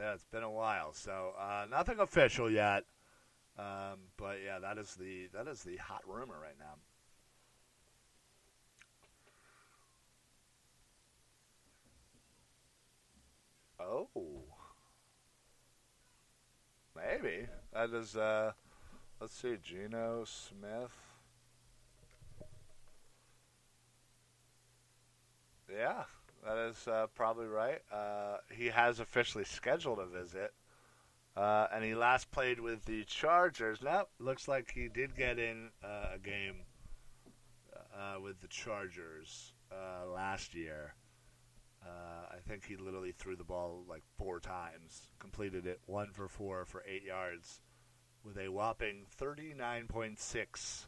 Yeah, 0.00 0.14
it's 0.14 0.24
been 0.24 0.42
a 0.42 0.50
while, 0.50 0.94
so 0.94 1.34
uh, 1.38 1.66
nothing 1.70 2.00
official 2.00 2.50
yet. 2.50 2.84
Um, 3.58 3.98
but 4.16 4.38
yeah, 4.44 4.58
that 4.60 4.78
is 4.78 4.94
the 4.94 5.28
that 5.34 5.46
is 5.48 5.62
the 5.62 5.76
hot 5.76 6.02
rumor 6.06 6.36
right 6.40 6.56
now. 6.58 6.76
Oh, 13.78 14.08
maybe 16.96 17.46
that 17.72 17.90
is. 17.90 18.16
Uh, 18.16 18.52
let's 19.20 19.34
see, 19.34 19.56
Geno 19.62 20.24
Smith. 20.24 20.92
Yeah, 25.72 26.04
is 26.70 26.88
uh, 26.88 27.06
probably 27.14 27.46
right. 27.46 27.80
Uh, 27.92 28.38
he 28.50 28.66
has 28.66 29.00
officially 29.00 29.44
scheduled 29.44 29.98
a 29.98 30.06
visit, 30.06 30.52
uh, 31.36 31.66
and 31.72 31.84
he 31.84 31.94
last 31.94 32.30
played 32.30 32.60
with 32.60 32.84
the 32.84 33.04
Chargers. 33.04 33.82
Now, 33.82 34.06
looks 34.18 34.48
like 34.48 34.72
he 34.74 34.88
did 34.88 35.16
get 35.16 35.38
in 35.38 35.70
uh, 35.84 36.14
a 36.14 36.18
game 36.18 36.64
uh, 37.74 38.20
with 38.20 38.40
the 38.40 38.48
Chargers 38.48 39.52
uh, 39.70 40.08
last 40.08 40.54
year. 40.54 40.94
I 42.32 42.38
think 42.48 42.64
he 42.64 42.76
literally 42.76 43.12
threw 43.12 43.36
the 43.36 43.44
ball 43.44 43.84
like 43.88 44.02
four 44.16 44.40
times, 44.40 45.08
completed 45.18 45.66
it 45.66 45.80
one 45.86 46.10
for 46.12 46.28
four 46.28 46.64
for 46.64 46.82
eight 46.88 47.04
yards, 47.04 47.60
with 48.24 48.38
a 48.38 48.48
whopping 48.48 49.04
thirty-nine 49.08 49.86
point 49.86 50.18
six 50.18 50.86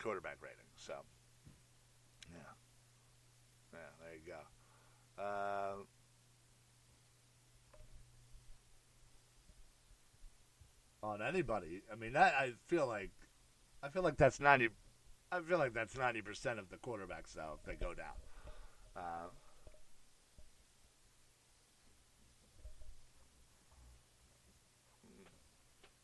quarterback 0.00 0.36
rating. 0.42 0.66
So. 0.76 0.94
Yeah, 3.72 3.78
there 4.00 4.14
you 4.14 4.32
Uh, 5.18 5.74
on 11.02 11.20
anybody. 11.20 11.82
I 11.92 11.96
mean, 11.96 12.12
that 12.12 12.34
I 12.34 12.52
feel 12.66 12.86
like, 12.86 13.10
I 13.82 13.88
feel 13.88 14.02
like 14.02 14.16
that's 14.16 14.40
ninety. 14.40 14.68
I 15.30 15.40
feel 15.40 15.58
like 15.58 15.74
that's 15.74 15.96
ninety 15.96 16.22
percent 16.22 16.58
of 16.58 16.68
the 16.70 16.76
quarterbacks 16.76 17.34
though 17.34 17.58
if 17.58 17.64
they 17.64 17.74
go 17.74 17.94
down. 17.94 18.14
Uh, 18.96 19.28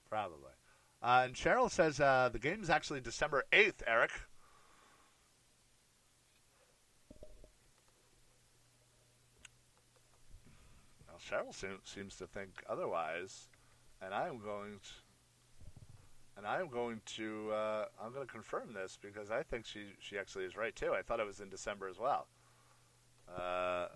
probably. 0.08 0.52
Uh, 1.00 1.22
and 1.26 1.34
Cheryl 1.34 1.70
says 1.70 2.00
uh, 2.00 2.28
the 2.32 2.38
game 2.40 2.62
is 2.62 2.70
actually 2.70 3.00
December 3.00 3.44
eighth. 3.52 3.82
Eric. 3.86 4.10
Cheryl 11.28 11.54
seems 11.84 12.16
to 12.16 12.26
think 12.26 12.50
otherwise, 12.68 13.48
and 14.00 14.14
I 14.14 14.28
am 14.28 14.38
going 14.38 14.80
to, 14.82 14.90
and 16.36 16.46
I 16.46 16.60
am 16.60 16.68
going 16.68 17.00
to 17.16 17.50
uh, 17.52 17.84
I'm 18.02 18.12
going 18.12 18.26
to 18.26 18.32
confirm 18.32 18.72
this 18.72 18.98
because 19.00 19.30
I 19.30 19.42
think 19.42 19.66
she 19.66 19.80
she 20.00 20.18
actually 20.18 20.44
is 20.44 20.56
right 20.56 20.74
too. 20.74 20.92
I 20.94 21.02
thought 21.02 21.20
it 21.20 21.26
was 21.26 21.40
in 21.40 21.50
December 21.50 21.88
as 21.88 21.98
well. 21.98 22.28
Uh, 23.28 23.88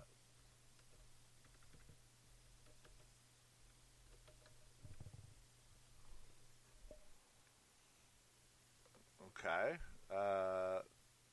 okay. 9.39 9.77
Uh, 10.13 10.79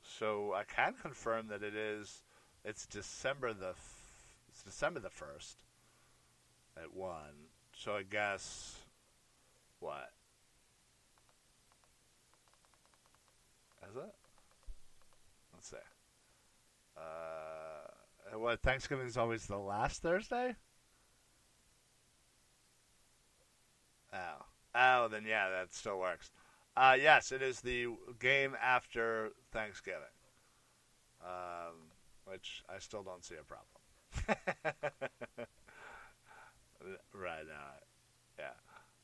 so 0.03 0.55
I 0.55 0.65
can 0.65 0.95
confirm 1.01 1.49
that 1.49 1.63
it 1.63 1.75
is. 1.75 2.23
It's 2.65 2.87
December 2.87 3.53
the. 3.53 3.71
F- 3.71 3.97
it's 4.49 4.63
December 4.63 4.99
the 5.01 5.11
first 5.11 5.63
at 6.83 6.95
one. 6.95 7.49
So 7.77 7.95
I 7.95 8.03
guess 8.03 8.77
what? 9.79 10.11
Is 13.89 13.97
it? 13.97 14.15
Let's 15.53 15.69
see. 15.69 15.77
Uh, 16.97 18.39
what 18.39 18.61
Thanksgiving 18.63 19.07
is 19.07 19.17
always 19.17 19.47
the 19.47 19.57
last 19.59 20.03
Thursday. 20.03 20.55
Oh, 24.13 24.45
oh, 24.75 25.09
then 25.09 25.25
yeah, 25.27 25.49
that 25.51 25.73
still 25.73 25.99
works. 25.99 26.31
Uh, 26.77 26.97
yes, 27.01 27.33
it 27.33 27.43
is 27.43 27.61
the 27.61 27.89
game 28.19 28.57
after 28.63 29.31
Thanksgiving, 29.53 30.01
um, 31.25 31.75
which 32.27 32.63
I 32.69 32.79
still 32.79 33.03
don't 33.03 33.25
see 33.25 33.35
a 33.35 33.45
problem. 33.45 34.39
right 37.15 37.45
yeah, 38.39 38.53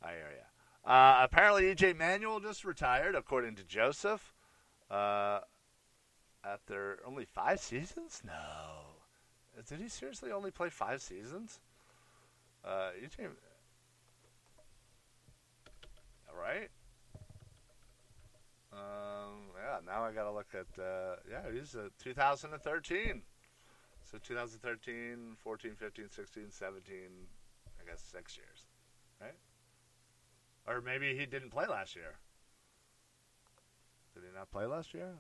I 0.03 0.13
hear 0.13 0.31
you. 0.31 0.91
Uh, 0.91 1.21
apparently, 1.23 1.75
EJ 1.75 1.97
Manuel 1.97 2.41
just 2.41 2.65
retired, 2.65 3.15
according 3.15 3.57
to 3.57 3.65
Joseph. 3.65 4.35
Uh, 4.91 5.41
after 6.45 7.01
only 7.05 7.25
five 7.25 7.61
seasons? 7.61 8.23
No. 8.25 8.33
Did 9.69 9.81
he 9.81 9.89
seriously 9.89 10.31
only 10.31 10.51
play 10.51 10.69
five 10.69 11.03
seasons? 11.03 11.59
Uh, 12.65 12.91
EJ. 13.03 13.29
Right? 16.33 16.69
Um, 18.73 19.49
yeah, 19.57 19.79
now 19.85 20.05
I 20.05 20.13
got 20.13 20.25
to 20.25 20.33
look 20.33 20.55
at, 20.55 20.81
uh, 20.81 21.17
yeah, 21.29 21.51
he's 21.53 21.75
uh, 21.75 21.89
2013. 22.03 23.23
So 24.11 24.19
2013, 24.23 25.37
14, 25.43 25.75
15, 25.75 26.11
16, 26.11 26.45
17, 26.51 26.95
Guess 27.87 28.03
six 28.13 28.37
years, 28.37 28.65
right? 29.21 29.37
Or 30.67 30.81
maybe 30.81 31.17
he 31.17 31.25
didn't 31.27 31.51
play 31.51 31.67
last 31.67 31.95
year. 31.95 32.17
Did 34.15 34.25
he 34.25 34.31
not 34.37 34.51
play 34.51 34.67
last 34.67 34.93
year? 34.93 35.15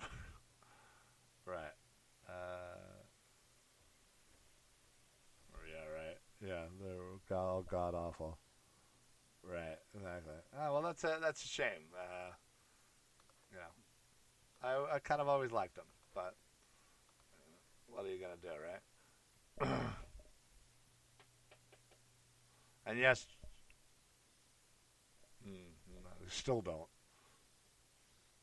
right. 1.46 1.72
Uh, 2.28 2.98
yeah, 5.66 5.86
right. 5.94 6.18
Yeah, 6.46 6.64
they're 6.80 7.38
all 7.38 7.62
god 7.62 7.94
awful. 7.94 8.38
Right, 9.42 9.78
exactly. 9.94 10.34
Oh, 10.60 10.74
well, 10.74 10.82
that's 10.82 11.04
a 11.04 11.18
that's 11.22 11.42
a 11.44 11.48
shame. 11.48 11.88
Uh, 11.96 12.32
you 13.50 13.58
know, 13.58 13.72
I 14.90 14.96
I 14.96 14.98
kind 14.98 15.20
of 15.20 15.28
always 15.28 15.52
liked 15.52 15.76
them, 15.76 15.86
but 16.14 16.34
what 17.88 18.04
are 18.04 18.08
you 18.08 18.18
gonna 18.18 18.36
do, 18.40 18.48
right? 19.68 19.78
and 22.86 22.98
yes, 22.98 23.26
mm, 25.46 25.72
no, 25.92 26.10
still 26.28 26.60
don't. 26.60 26.88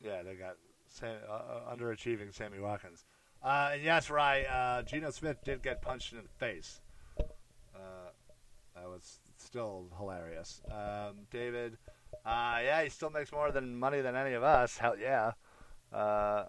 Yeah, 0.02 0.24
they 0.24 0.36
got 0.36 0.58
Sam, 0.88 1.18
uh, 1.28 1.32
uh, 1.34 1.75
underachieving 1.75 2.34
Sammy 2.34 2.60
Watkins. 2.60 3.06
Uh, 3.44 3.72
and 3.74 3.84
yes, 3.84 4.10
Rye, 4.10 4.44
uh, 4.44 4.82
Geno 4.84 5.12
Smith 5.12 5.44
did 5.44 5.62
get 5.62 5.82
punched 5.82 6.14
in 6.14 6.20
the 6.20 6.30
face. 6.38 6.82
Uh, 7.75 8.10
that 8.75 8.86
was 8.86 9.20
still 9.38 9.88
hilarious. 9.98 10.62
Um, 10.72 11.28
David, 11.32 11.78
uh, 12.25 12.60
yeah, 12.64 12.84
he 12.84 12.90
still 12.90 13.10
makes 13.10 13.32
more 13.32 13.52
than 13.52 13.78
money 13.78 14.02
than 14.02 14.16
any 14.16 14.34
of 14.34 14.44
us. 14.44 14.78
Hell 14.78 14.98
yeah. 15.00 15.34
Uh, 15.94 16.46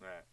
right. 0.00 0.24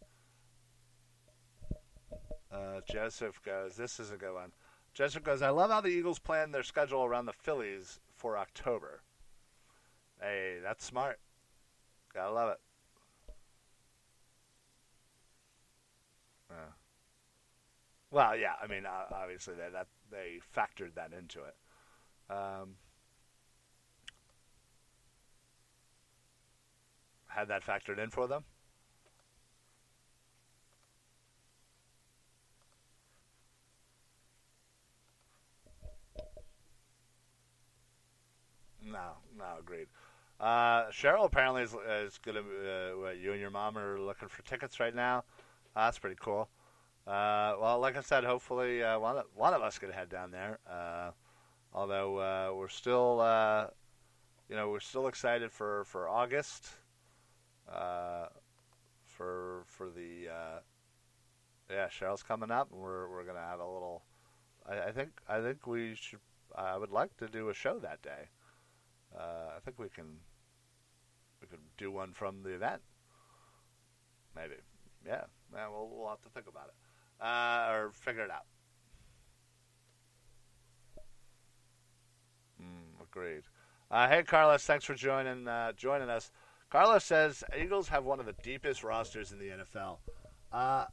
Uh, 2.54 2.80
Joseph 2.88 3.42
goes, 3.42 3.74
this 3.74 3.98
is 3.98 4.12
a 4.12 4.16
good 4.16 4.32
one. 4.32 4.52
Joseph 4.92 5.24
goes, 5.24 5.42
I 5.42 5.48
love 5.48 5.70
how 5.70 5.80
the 5.80 5.88
Eagles 5.88 6.20
plan 6.20 6.52
their 6.52 6.62
schedule 6.62 7.04
around 7.04 7.26
the 7.26 7.32
Phillies 7.32 7.98
for 8.16 8.38
October. 8.38 9.02
Hey, 10.20 10.58
that's 10.62 10.84
smart. 10.84 11.18
Gotta 12.14 12.32
love 12.32 12.50
it. 12.50 12.60
Uh, 16.48 16.72
well, 18.12 18.36
yeah, 18.36 18.52
I 18.62 18.68
mean, 18.68 18.84
obviously 18.86 19.54
they, 19.54 19.68
that 19.72 19.88
they 20.12 20.38
factored 20.56 20.94
that 20.94 21.10
into 21.12 21.40
it. 21.40 21.56
Um, 22.30 22.76
had 27.26 27.48
that 27.48 27.66
factored 27.66 27.98
in 27.98 28.10
for 28.10 28.28
them? 28.28 28.44
No, 38.84 39.12
no, 39.38 39.44
agreed. 39.58 39.86
Uh, 40.40 40.88
Cheryl 40.90 41.24
apparently 41.24 41.62
is, 41.62 41.74
is 41.74 42.18
going 42.18 42.36
to. 42.36 42.40
Uh, 42.40 42.98
what, 42.98 43.18
you 43.18 43.32
and 43.32 43.40
your 43.40 43.50
mom 43.50 43.78
are 43.78 43.98
looking 43.98 44.28
for 44.28 44.42
tickets 44.42 44.80
right 44.80 44.94
now. 44.94 45.24
Uh, 45.74 45.86
that's 45.86 45.98
pretty 45.98 46.16
cool. 46.20 46.48
Uh, 47.06 47.54
well, 47.60 47.78
like 47.80 47.96
I 47.96 48.00
said, 48.00 48.24
hopefully 48.24 48.82
uh, 48.82 48.98
one 48.98 49.18
of, 49.18 49.24
one 49.34 49.54
of 49.54 49.62
us 49.62 49.78
could 49.78 49.90
head 49.90 50.08
down 50.08 50.30
there. 50.30 50.58
Uh, 50.70 51.10
although 51.72 52.18
uh, 52.18 52.54
we're 52.54 52.68
still, 52.68 53.20
uh, 53.20 53.66
you 54.48 54.56
know, 54.56 54.70
we're 54.70 54.80
still 54.80 55.06
excited 55.06 55.52
for 55.52 55.84
for 55.84 56.08
August. 56.08 56.68
For 59.06 59.62
for 59.66 59.88
the 59.90 60.28
yeah, 61.70 61.88
Cheryl's 61.88 62.22
coming 62.22 62.50
up, 62.50 62.70
and 62.72 62.80
we're 62.80 63.08
we're 63.08 63.24
gonna 63.24 63.38
have 63.38 63.60
a 63.60 63.66
little. 63.66 64.02
I, 64.68 64.88
I 64.88 64.92
think 64.92 65.10
I 65.28 65.40
think 65.40 65.66
we 65.66 65.94
should. 65.94 66.18
I 66.56 66.76
would 66.76 66.90
like 66.90 67.16
to 67.18 67.28
do 67.28 67.48
a 67.48 67.54
show 67.54 67.78
that 67.78 68.02
day. 68.02 68.28
Uh, 69.16 69.56
I 69.56 69.60
think 69.64 69.78
we 69.78 69.88
can 69.88 70.18
we 71.40 71.46
could 71.46 71.60
do 71.78 71.90
one 71.90 72.12
from 72.12 72.42
the 72.42 72.50
event. 72.50 72.82
Maybe. 74.34 74.54
Yeah. 75.06 75.24
Yeah, 75.54 75.68
we'll, 75.68 75.88
we'll 75.88 76.08
have 76.08 76.22
to 76.22 76.28
think 76.30 76.46
about 76.48 76.68
it. 76.68 77.24
Uh, 77.24 77.72
or 77.72 77.90
figure 77.92 78.24
it 78.24 78.30
out. 78.30 78.46
Mm, 82.60 83.02
agreed. 83.02 83.42
Uh, 83.90 84.08
hey, 84.08 84.22
Carlos, 84.22 84.64
thanks 84.64 84.84
for 84.84 84.94
joining 84.94 85.46
uh, 85.46 85.72
joining 85.72 86.08
us. 86.08 86.30
Carlos 86.70 87.04
says 87.04 87.44
Eagles 87.56 87.88
have 87.88 88.04
one 88.04 88.18
of 88.18 88.26
the 88.26 88.34
deepest 88.42 88.82
rosters 88.82 89.30
in 89.30 89.38
the 89.38 89.48
NFL. 89.48 89.98
Uh, 90.52 90.86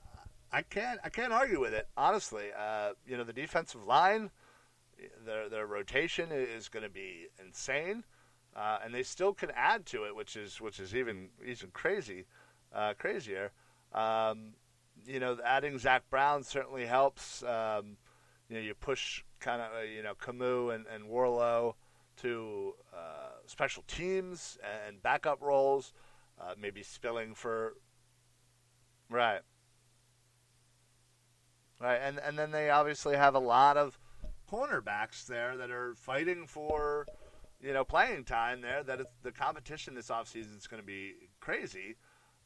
I 0.51 0.61
can't 0.61 0.99
I 1.03 1.09
can't 1.09 1.33
argue 1.33 1.59
with 1.59 1.73
it 1.73 1.87
honestly. 1.97 2.47
Uh, 2.57 2.91
you 3.07 3.17
know 3.17 3.23
the 3.23 3.33
defensive 3.33 3.83
line, 3.85 4.29
their 5.25 5.49
their 5.49 5.65
rotation 5.65 6.29
is 6.31 6.69
going 6.69 6.83
to 6.83 6.89
be 6.89 7.27
insane, 7.43 8.03
uh, 8.55 8.79
and 8.83 8.93
they 8.93 9.03
still 9.03 9.33
can 9.33 9.51
add 9.55 9.85
to 9.87 10.03
it, 10.05 10.15
which 10.15 10.35
is 10.35 10.59
which 10.59 10.79
is 10.79 10.95
even 10.95 11.29
even 11.45 11.69
crazy, 11.71 12.25
uh, 12.73 12.93
crazier. 12.97 13.51
Um, 13.93 14.53
you 15.05 15.19
know, 15.19 15.37
adding 15.43 15.77
Zach 15.77 16.03
Brown 16.09 16.43
certainly 16.43 16.85
helps. 16.85 17.43
Um, 17.43 17.97
you 18.49 18.57
know, 18.57 18.61
you 18.61 18.73
push 18.73 19.23
kind 19.39 19.61
of 19.61 19.89
you 19.89 20.03
know 20.03 20.13
Camus 20.15 20.75
and, 20.75 20.85
and 20.93 21.07
Warlow 21.07 21.75
to 22.17 22.73
uh, 22.93 23.31
special 23.45 23.83
teams 23.87 24.57
and 24.85 25.01
backup 25.01 25.41
roles, 25.41 25.93
uh, 26.39 26.53
maybe 26.59 26.83
spilling 26.83 27.33
for 27.33 27.75
right, 29.09 29.41
right, 31.79 31.99
and 32.03 32.19
and 32.19 32.37
then 32.37 32.51
they 32.51 32.69
obviously 32.69 33.15
have 33.15 33.35
a 33.35 33.39
lot 33.39 33.77
of 33.77 33.97
cornerbacks 34.51 35.25
there 35.25 35.57
that 35.57 35.71
are 35.71 35.93
fighting 35.95 36.45
for 36.47 37.05
you 37.61 37.73
know 37.73 37.83
playing 37.83 38.25
time 38.25 38.61
there. 38.61 38.83
That 38.83 39.01
the 39.23 39.31
competition 39.31 39.95
this 39.95 40.09
offseason 40.09 40.57
is 40.57 40.67
going 40.67 40.81
to 40.81 40.87
be 40.87 41.13
crazy. 41.39 41.95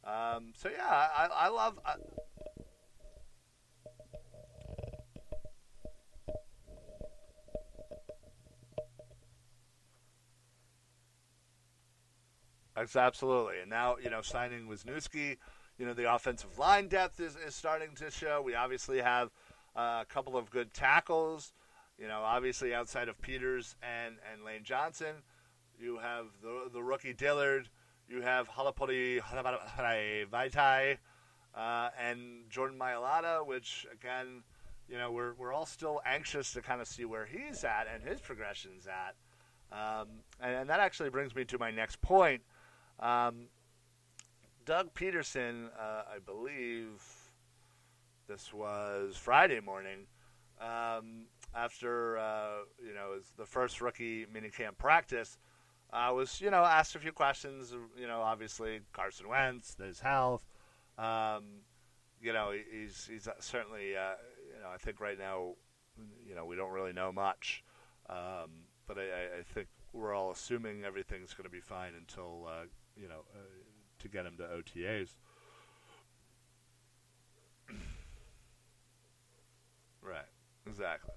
Um, 0.03 0.53
so 0.55 0.69
yeah, 0.69 0.85
I, 0.87 1.27
I 1.33 1.49
love. 1.49 1.79
I, 1.85 1.95
Absolutely. 12.95 13.59
And 13.61 13.69
now, 13.69 13.95
you 14.03 14.09
know, 14.09 14.21
signing 14.21 14.67
Wisniewski, 14.67 15.37
you 15.77 15.85
know, 15.85 15.93
the 15.93 16.13
offensive 16.13 16.57
line 16.59 16.87
depth 16.87 17.19
is, 17.19 17.35
is 17.35 17.55
starting 17.55 17.95
to 17.95 18.11
show. 18.11 18.41
We 18.41 18.53
obviously 18.53 18.99
have 18.99 19.31
uh, 19.75 19.99
a 20.01 20.05
couple 20.07 20.37
of 20.37 20.49
good 20.49 20.73
tackles. 20.73 21.53
You 21.97 22.07
know, 22.07 22.21
obviously 22.23 22.73
outside 22.73 23.07
of 23.07 23.21
Peters 23.21 23.75
and, 23.81 24.15
and 24.31 24.43
Lane 24.43 24.63
Johnson, 24.63 25.15
you 25.79 25.97
have 25.97 26.27
the, 26.41 26.69
the 26.71 26.83
rookie 26.83 27.13
Dillard, 27.13 27.69
you 28.09 28.21
have 28.21 28.49
Halapoulivaati 28.49 30.27
Vaitai, 30.27 30.97
uh, 31.55 31.89
and 32.01 32.49
Jordan 32.49 32.77
Mailata, 32.77 33.45
which, 33.45 33.87
again, 33.91 34.43
you 34.89 34.97
know, 34.97 35.11
we're, 35.11 35.33
we're 35.35 35.53
all 35.53 35.65
still 35.65 36.01
anxious 36.05 36.51
to 36.53 36.61
kind 36.61 36.81
of 36.81 36.87
see 36.87 37.05
where 37.05 37.25
he's 37.25 37.63
at 37.63 37.87
and 37.91 38.03
his 38.03 38.19
progression's 38.19 38.87
at. 38.87 39.15
Um, 39.71 40.07
and, 40.39 40.55
and 40.55 40.69
that 40.69 40.79
actually 40.79 41.09
brings 41.09 41.33
me 41.35 41.45
to 41.45 41.57
my 41.57 41.71
next 41.71 42.01
point– 42.01 42.41
um, 42.99 43.47
Doug 44.65 44.93
Pederson, 44.93 45.67
uh, 45.77 46.03
I 46.15 46.19
believe 46.25 47.03
this 48.27 48.53
was 48.53 49.15
Friday 49.15 49.59
morning, 49.59 50.07
um, 50.59 51.27
after 51.55 52.17
uh, 52.17 52.63
you 52.85 52.93
know 52.93 53.19
the 53.37 53.45
first 53.45 53.81
rookie 53.81 54.25
minicamp 54.25 54.77
practice, 54.77 55.37
uh, 55.93 56.11
was 56.13 56.41
you 56.41 56.51
know 56.51 56.63
asked 56.63 56.95
a 56.95 56.99
few 56.99 57.11
questions. 57.11 57.73
You 57.99 58.07
know, 58.07 58.21
obviously 58.21 58.81
Carson 58.93 59.27
Wentz, 59.29 59.75
his 59.81 59.99
health. 59.99 60.43
Um, 60.97 61.61
you 62.21 62.33
know, 62.33 62.51
he's 62.71 63.07
he's 63.11 63.27
certainly 63.39 63.95
uh, 63.95 64.15
you 64.53 64.61
know 64.61 64.69
I 64.73 64.77
think 64.77 64.99
right 64.99 65.17
now 65.17 65.55
you 66.27 66.35
know, 66.35 66.45
we 66.45 66.55
don't 66.55 66.71
really 66.71 66.93
know 66.93 67.11
much. 67.11 67.63
Um, 68.09 68.65
but 68.87 68.97
I, 68.97 69.01
I, 69.01 69.39
I 69.39 69.43
think 69.53 69.67
we're 69.93 70.13
all 70.13 70.31
assuming 70.31 70.83
everything's 70.83 71.33
going 71.33 71.45
to 71.45 71.49
be 71.49 71.61
fine 71.61 71.93
until 71.97 72.47
uh, 72.47 72.65
you 72.95 73.07
know 73.07 73.21
uh, 73.33 73.39
to 73.99 74.07
get 74.07 74.25
him 74.25 74.37
to 74.37 74.43
OTAs. 74.43 75.15
right. 80.01 80.25
Exactly. 80.67 81.13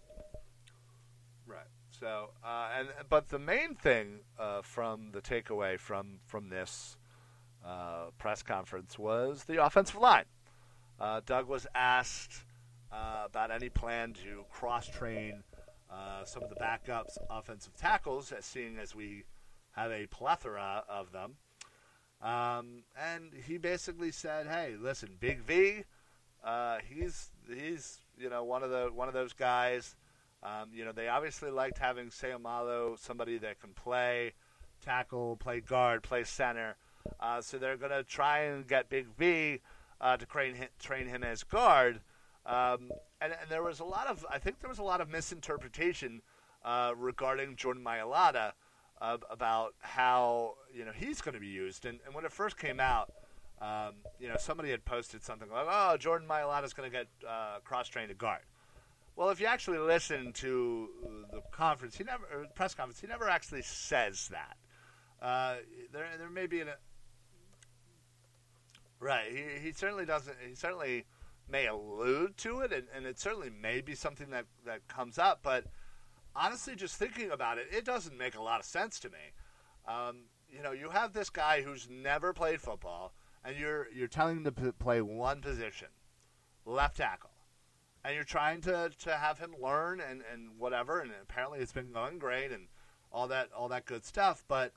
Right. 1.46 1.66
So, 1.98 2.30
uh, 2.44 2.68
and 2.78 2.88
but 3.08 3.28
the 3.28 3.38
main 3.38 3.74
thing 3.74 4.20
uh, 4.38 4.62
from 4.62 5.10
the 5.12 5.20
takeaway 5.20 5.78
from 5.78 6.20
from 6.26 6.48
this 6.48 6.96
uh, 7.64 8.10
press 8.18 8.42
conference 8.42 8.98
was 8.98 9.44
the 9.44 9.64
offensive 9.64 9.96
line. 9.96 10.26
Uh, 11.00 11.20
Doug 11.26 11.48
was 11.48 11.66
asked 11.74 12.44
uh, 12.92 13.24
about 13.26 13.50
any 13.50 13.68
plan 13.68 14.12
to 14.24 14.44
cross 14.50 14.86
train 14.86 15.42
uh, 15.90 16.24
some 16.24 16.42
of 16.42 16.50
the 16.50 16.56
backups 16.56 17.16
offensive 17.30 17.74
tackles, 17.76 18.30
as 18.30 18.44
seeing 18.44 18.78
as 18.78 18.94
we 18.94 19.24
have 19.72 19.90
a 19.90 20.06
plethora 20.06 20.84
of 20.88 21.10
them. 21.12 21.36
Um, 22.22 22.82
and 22.96 23.32
he 23.46 23.58
basically 23.58 24.12
said, 24.12 24.46
"Hey, 24.46 24.76
listen, 24.78 25.16
Big 25.18 25.40
V, 25.40 25.84
he's 26.88 27.30
he's 27.52 28.02
you 28.16 28.30
know 28.30 28.44
one 28.44 28.62
of 28.62 28.70
the 28.70 28.90
one 28.94 29.08
of 29.08 29.14
those 29.14 29.32
guys." 29.32 29.96
Um, 30.42 30.70
you 30.72 30.84
know, 30.84 30.92
they 30.92 31.08
obviously 31.08 31.50
liked 31.50 31.78
having 31.78 32.08
Seumalo, 32.08 32.98
somebody 32.98 33.38
that 33.38 33.60
can 33.60 33.70
play 33.70 34.34
tackle, 34.80 35.36
play 35.36 35.60
guard, 35.60 36.02
play 36.02 36.24
center. 36.24 36.76
Uh, 37.20 37.40
so 37.40 37.58
they're 37.58 37.76
going 37.76 37.90
to 37.90 38.04
try 38.04 38.40
and 38.40 38.66
get 38.66 38.88
Big 38.88 39.06
V 39.18 39.60
uh, 40.00 40.16
to 40.16 40.26
train 40.26 40.54
him, 40.54 40.68
train 40.78 41.06
him 41.06 41.24
as 41.24 41.42
guard. 41.42 42.00
Um, 42.46 42.90
and, 43.20 43.32
and, 43.32 43.50
there 43.50 43.62
was 43.62 43.80
a 43.80 43.84
lot 43.84 44.06
of, 44.06 44.24
I 44.30 44.38
think 44.38 44.60
there 44.60 44.70
was 44.70 44.78
a 44.78 44.84
lot 44.84 45.00
of 45.00 45.10
misinterpretation 45.10 46.22
uh, 46.64 46.92
regarding 46.96 47.56
Jordan 47.56 47.84
Mailata 47.84 48.52
about 49.00 49.74
how 49.80 50.54
you 50.72 50.84
know 50.84 50.92
he's 50.92 51.20
going 51.20 51.34
to 51.34 51.40
be 51.40 51.46
used. 51.46 51.84
And, 51.84 51.98
and, 52.06 52.14
when 52.14 52.24
it 52.24 52.32
first 52.32 52.58
came 52.58 52.80
out, 52.80 53.12
um, 53.60 53.94
you 54.18 54.28
know, 54.28 54.36
somebody 54.38 54.70
had 54.70 54.84
posted 54.84 55.22
something 55.22 55.48
like, 55.50 55.66
"Oh, 55.68 55.96
Jordan 55.96 56.28
Mailata 56.28 56.64
is 56.64 56.72
going 56.72 56.90
to 56.90 56.96
get 56.96 57.06
uh, 57.28 57.58
cross-trained 57.64 58.08
to 58.08 58.14
guard." 58.14 58.42
Well, 59.18 59.30
if 59.30 59.40
you 59.40 59.46
actually 59.46 59.78
listen 59.78 60.32
to 60.34 60.88
the 61.32 61.40
conference, 61.50 61.96
he 61.96 62.04
never 62.04 62.46
press 62.54 62.72
conference, 62.72 63.00
he 63.00 63.08
never 63.08 63.28
actually 63.28 63.62
says 63.62 64.28
that. 64.28 64.56
Uh, 65.20 65.56
there, 65.92 66.06
there 66.16 66.30
may 66.30 66.46
be 66.46 66.60
an 66.60 66.68
right. 69.00 69.26
He, 69.28 69.60
he 69.60 69.72
certainly 69.72 70.04
doesn't. 70.04 70.36
He 70.48 70.54
certainly 70.54 71.04
may 71.50 71.66
allude 71.66 72.36
to 72.36 72.60
it, 72.60 72.72
and, 72.72 72.84
and 72.94 73.06
it 73.06 73.18
certainly 73.18 73.50
may 73.50 73.80
be 73.80 73.96
something 73.96 74.30
that 74.30 74.44
that 74.64 74.86
comes 74.86 75.18
up. 75.18 75.40
But 75.42 75.64
honestly, 76.36 76.76
just 76.76 76.94
thinking 76.94 77.32
about 77.32 77.58
it, 77.58 77.66
it 77.72 77.84
doesn't 77.84 78.16
make 78.16 78.36
a 78.36 78.42
lot 78.42 78.60
of 78.60 78.66
sense 78.66 79.00
to 79.00 79.08
me. 79.08 79.32
Um, 79.88 80.26
you 80.48 80.62
know, 80.62 80.70
you 80.70 80.90
have 80.90 81.12
this 81.12 81.28
guy 81.28 81.62
who's 81.62 81.88
never 81.90 82.32
played 82.32 82.60
football, 82.60 83.14
and 83.44 83.56
you're 83.56 83.88
you're 83.92 84.06
telling 84.06 84.44
him 84.44 84.44
to 84.44 84.72
play 84.74 85.02
one 85.02 85.40
position, 85.40 85.88
left 86.64 86.98
tackle 86.98 87.30
and 88.08 88.14
you're 88.14 88.24
trying 88.24 88.62
to, 88.62 88.90
to 89.00 89.12
have 89.12 89.38
him 89.38 89.54
learn 89.62 90.00
and, 90.00 90.22
and 90.32 90.48
whatever, 90.56 91.00
and 91.00 91.10
apparently 91.22 91.58
it's 91.58 91.72
been 91.72 91.92
going 91.92 92.18
great 92.18 92.50
and 92.50 92.66
all 93.12 93.28
that 93.28 93.50
all 93.54 93.68
that 93.68 93.84
good 93.84 94.02
stuff. 94.02 94.42
But 94.48 94.72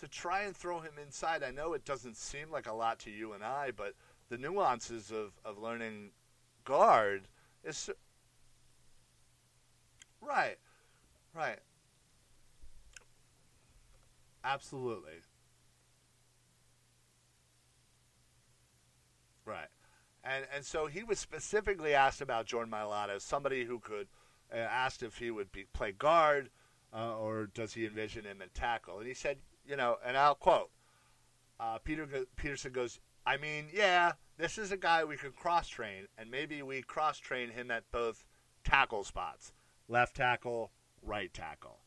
to 0.00 0.08
try 0.08 0.42
and 0.42 0.56
throw 0.56 0.80
him 0.80 0.94
inside, 1.00 1.44
I 1.44 1.52
know 1.52 1.74
it 1.74 1.84
doesn't 1.84 2.16
seem 2.16 2.50
like 2.50 2.66
a 2.66 2.72
lot 2.72 2.98
to 3.00 3.10
you 3.10 3.34
and 3.34 3.44
I, 3.44 3.70
but 3.70 3.94
the 4.30 4.36
nuances 4.36 5.12
of, 5.12 5.30
of 5.44 5.58
learning 5.58 6.10
guard 6.64 7.28
is 7.62 7.88
right, 10.20 10.56
right, 11.36 11.60
absolutely, 14.42 15.20
right. 19.44 19.68
And 20.28 20.46
and 20.54 20.64
so 20.64 20.86
he 20.86 21.02
was 21.02 21.18
specifically 21.18 21.94
asked 21.94 22.20
about 22.20 22.46
Jordan 22.46 22.72
Mailata, 22.72 23.20
somebody 23.20 23.64
who 23.64 23.78
could 23.78 24.08
uh, 24.52 24.56
asked 24.56 25.02
if 25.02 25.18
he 25.18 25.30
would 25.30 25.52
be, 25.52 25.64
play 25.72 25.92
guard 25.92 26.50
uh, 26.92 27.16
or 27.16 27.46
does 27.46 27.74
he 27.74 27.86
envision 27.86 28.24
him 28.24 28.40
at 28.42 28.54
tackle. 28.54 28.98
And 28.98 29.06
he 29.06 29.14
said, 29.14 29.38
you 29.66 29.76
know, 29.76 29.96
and 30.04 30.16
I'll 30.16 30.34
quote, 30.34 30.70
uh, 31.58 31.78
Peter 31.78 32.06
Pederson 32.36 32.72
goes, 32.72 33.00
I 33.26 33.36
mean, 33.36 33.66
yeah, 33.72 34.12
this 34.38 34.58
is 34.58 34.70
a 34.70 34.76
guy 34.76 35.04
we 35.04 35.16
could 35.16 35.34
cross 35.34 35.68
train, 35.68 36.06
and 36.16 36.30
maybe 36.30 36.62
we 36.62 36.82
cross 36.82 37.18
train 37.18 37.50
him 37.50 37.70
at 37.70 37.90
both 37.90 38.24
tackle 38.62 39.02
spots, 39.02 39.52
left 39.88 40.16
tackle, 40.16 40.70
right 41.02 41.32
tackle. 41.32 41.80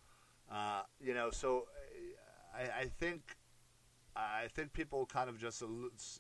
Uh, 0.52 0.82
you 1.00 1.14
know, 1.14 1.30
so 1.30 1.68
I, 2.54 2.82
I 2.82 2.86
think 2.86 3.38
I 4.16 4.48
think 4.54 4.74
people 4.74 5.06
kind 5.06 5.30
of 5.30 5.40
just 5.40 5.64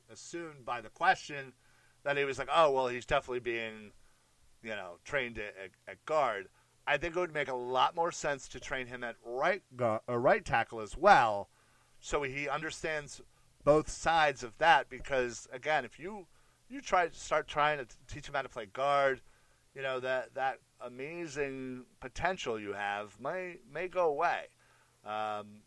assumed 0.10 0.66
by 0.66 0.80
the 0.80 0.90
question 0.90 1.54
that 2.04 2.18
he 2.18 2.24
was 2.26 2.40
like, 2.40 2.50
oh 2.54 2.72
well, 2.72 2.88
he's 2.88 3.06
definitely 3.06 3.40
being, 3.40 3.92
you 4.64 4.72
know, 4.72 4.98
trained 5.04 5.38
at, 5.40 5.72
at 5.88 6.06
guard. 6.06 6.50
I 6.88 6.98
think 6.98 7.16
it 7.16 7.20
would 7.20 7.34
make 7.34 7.50
a 7.50 7.56
lot 7.56 7.96
more 7.96 8.12
sense 8.12 8.48
to 8.50 8.60
train 8.60 8.88
him 8.88 9.04
at 9.04 9.16
right 9.26 9.62
guard, 9.76 10.02
uh, 10.10 10.18
right 10.18 10.44
tackle 10.44 10.82
as 10.82 10.98
well, 10.98 11.50
so 12.00 12.24
he 12.24 12.50
understands 12.50 13.22
both 13.64 13.90
sides 13.90 14.44
of 14.44 14.58
that. 14.60 14.90
Because 14.90 15.48
again, 15.54 15.86
if 15.86 16.00
you 16.00 16.28
you 16.70 16.82
try 16.82 17.08
to 17.08 17.16
start 17.16 17.48
trying 17.48 17.78
to 17.80 17.88
teach 18.08 18.28
him 18.28 18.36
how 18.36 18.42
to 18.44 18.50
play 18.50 18.66
guard, 18.68 19.22
you 19.76 19.82
know 19.82 20.00
that 20.00 20.34
that 20.36 20.60
amazing 20.82 21.86
potential 22.00 22.60
you 22.60 22.74
have 22.74 23.20
may 23.20 23.58
may 23.72 23.88
go 23.88 24.08
away. 24.08 24.46
Um, 25.06 25.62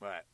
Right. 0.00 0.24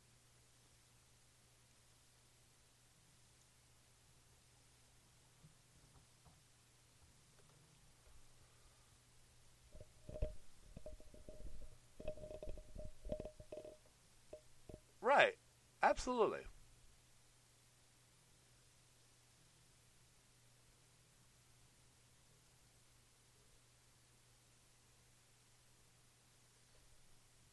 Right. 15.08 15.36
Absolutely. 15.82 16.40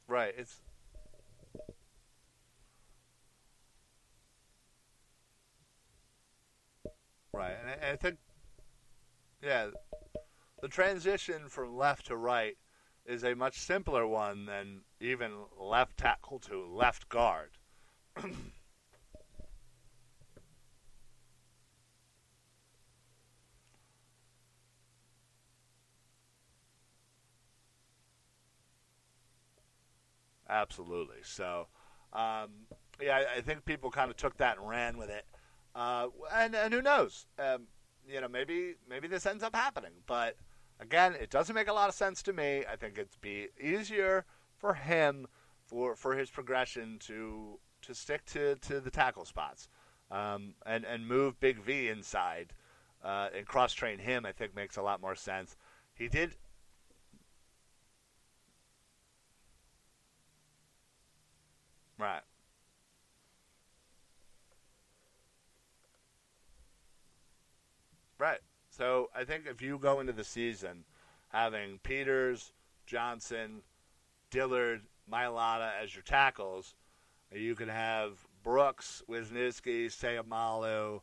Right. 0.07 0.33
It's 0.37 0.59
Right, 7.31 7.55
and 7.61 7.69
I, 7.69 7.91
I 7.91 7.95
think, 7.97 8.17
yeah, 9.41 9.69
the 10.61 10.67
transition 10.69 11.49
from 11.49 11.75
left 11.75 12.07
to 12.07 12.17
right 12.17 12.57
is 13.05 13.23
a 13.23 13.35
much 13.35 13.59
simpler 13.59 14.07
one 14.07 14.45
than 14.45 14.81
even 14.99 15.31
left 15.59 15.97
tackle 15.97 16.39
to 16.39 16.65
left 16.65 17.07
guard. 17.09 17.51
Absolutely. 30.49 31.17
So, 31.23 31.67
um, 32.13 32.49
yeah, 33.01 33.17
I, 33.17 33.37
I, 33.37 33.41
think 33.41 33.65
people 33.65 33.89
kind 33.89 34.09
of 34.11 34.17
took 34.17 34.37
that 34.37 34.57
and 34.57 34.69
ran 34.69 34.97
with 34.97 35.09
it. 35.09 35.25
Uh, 35.73 36.07
and 36.31 36.55
and 36.55 36.73
who 36.73 36.81
knows? 36.81 37.25
Um, 37.39 37.67
you 38.07 38.21
know, 38.21 38.27
maybe 38.27 38.75
maybe 38.87 39.07
this 39.07 39.25
ends 39.25 39.43
up 39.43 39.55
happening. 39.55 39.91
But 40.05 40.37
again, 40.79 41.15
it 41.19 41.29
doesn't 41.29 41.55
make 41.55 41.67
a 41.67 41.73
lot 41.73 41.89
of 41.89 41.95
sense 41.95 42.21
to 42.23 42.33
me. 42.33 42.63
I 42.69 42.75
think 42.75 42.97
it'd 42.97 43.21
be 43.21 43.47
easier 43.61 44.25
for 44.57 44.73
him 44.73 45.27
for 45.65 45.95
for 45.95 46.15
his 46.15 46.29
progression 46.29 46.99
to 46.99 47.59
to 47.81 47.93
stick 47.95 48.25
to, 48.25 48.55
to 48.55 48.79
the 48.79 48.91
tackle 48.91 49.25
spots 49.25 49.67
um, 50.11 50.55
and 50.65 50.85
and 50.85 51.07
move 51.07 51.39
Big 51.39 51.59
V 51.59 51.89
inside 51.89 52.53
uh, 53.03 53.29
and 53.35 53.45
cross 53.45 53.73
train 53.73 53.99
him. 53.99 54.25
I 54.25 54.31
think 54.31 54.55
makes 54.55 54.77
a 54.77 54.81
lot 54.81 55.01
more 55.01 55.15
sense. 55.15 55.55
He 55.93 56.07
did. 56.07 56.35
Right. 61.97 62.21
Right. 68.17 68.39
So 68.75 69.09
I 69.15 69.23
think 69.23 69.45
if 69.47 69.61
you 69.61 69.77
go 69.77 70.01
into 70.01 70.11
the 70.11 70.25
season 70.25 70.83
having 71.29 71.79
Peters, 71.81 72.51
Johnson, 72.85 73.61
Dillard, 74.31 74.81
Mailata 75.09 75.71
as 75.81 75.95
your 75.95 76.03
tackles, 76.03 76.75
You 77.31 77.55
could 77.55 77.69
have 77.69 78.27
Brooks, 78.43 79.01
Wisniewski, 79.09 79.87
Seumalo, 79.87 81.01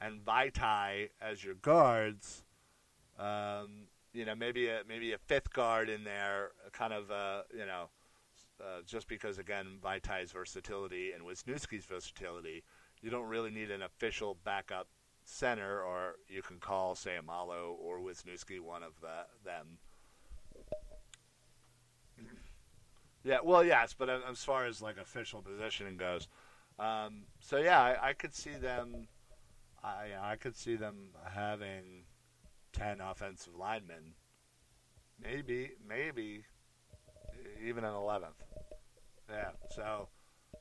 and 0.00 0.24
Vaitai 0.24 1.10
as 1.20 1.44
your 1.44 1.54
guards. 1.54 2.44
Um, 3.18 3.86
you 4.12 4.24
know, 4.24 4.34
maybe 4.34 4.68
a 4.68 4.82
maybe 4.88 5.12
a 5.12 5.18
fifth 5.18 5.52
guard 5.52 5.88
in 5.88 6.04
there, 6.04 6.50
kind 6.72 6.92
of 6.92 7.10
uh, 7.10 7.42
you 7.52 7.66
know, 7.66 7.88
uh, 8.60 8.82
just 8.84 9.06
because 9.06 9.38
again 9.38 9.78
Vaitai's 9.82 10.32
versatility 10.32 11.12
and 11.12 11.24
Wisniewski's 11.24 11.84
versatility, 11.86 12.64
you 13.00 13.10
don't 13.10 13.28
really 13.28 13.50
need 13.50 13.70
an 13.70 13.82
official 13.82 14.36
backup 14.44 14.88
center, 15.24 15.82
or 15.82 16.16
you 16.28 16.42
can 16.42 16.58
call 16.58 16.94
say 16.94 17.12
Amalo 17.22 17.74
or 17.80 17.98
Wisniewski 17.98 18.60
one 18.60 18.82
of 18.82 18.92
the, 19.00 19.26
them. 19.44 19.78
Yeah, 23.24 23.38
well, 23.44 23.64
yes, 23.64 23.94
but 23.96 24.08
as 24.08 24.42
far 24.42 24.66
as 24.66 24.82
like 24.82 24.96
official 24.96 25.42
positioning 25.42 25.96
goes, 25.96 26.26
um, 26.78 27.22
so 27.40 27.58
yeah, 27.58 27.80
I, 27.80 28.08
I 28.08 28.12
could 28.14 28.34
see 28.34 28.54
them. 28.54 29.06
I 29.84 30.08
I 30.20 30.36
could 30.36 30.56
see 30.56 30.74
them 30.74 31.10
having 31.32 32.04
ten 32.72 33.00
offensive 33.00 33.54
linemen, 33.56 34.14
maybe 35.22 35.72
maybe 35.88 36.44
even 37.64 37.84
an 37.84 37.94
eleventh. 37.94 38.42
Yeah, 39.30 39.50
so 39.70 40.08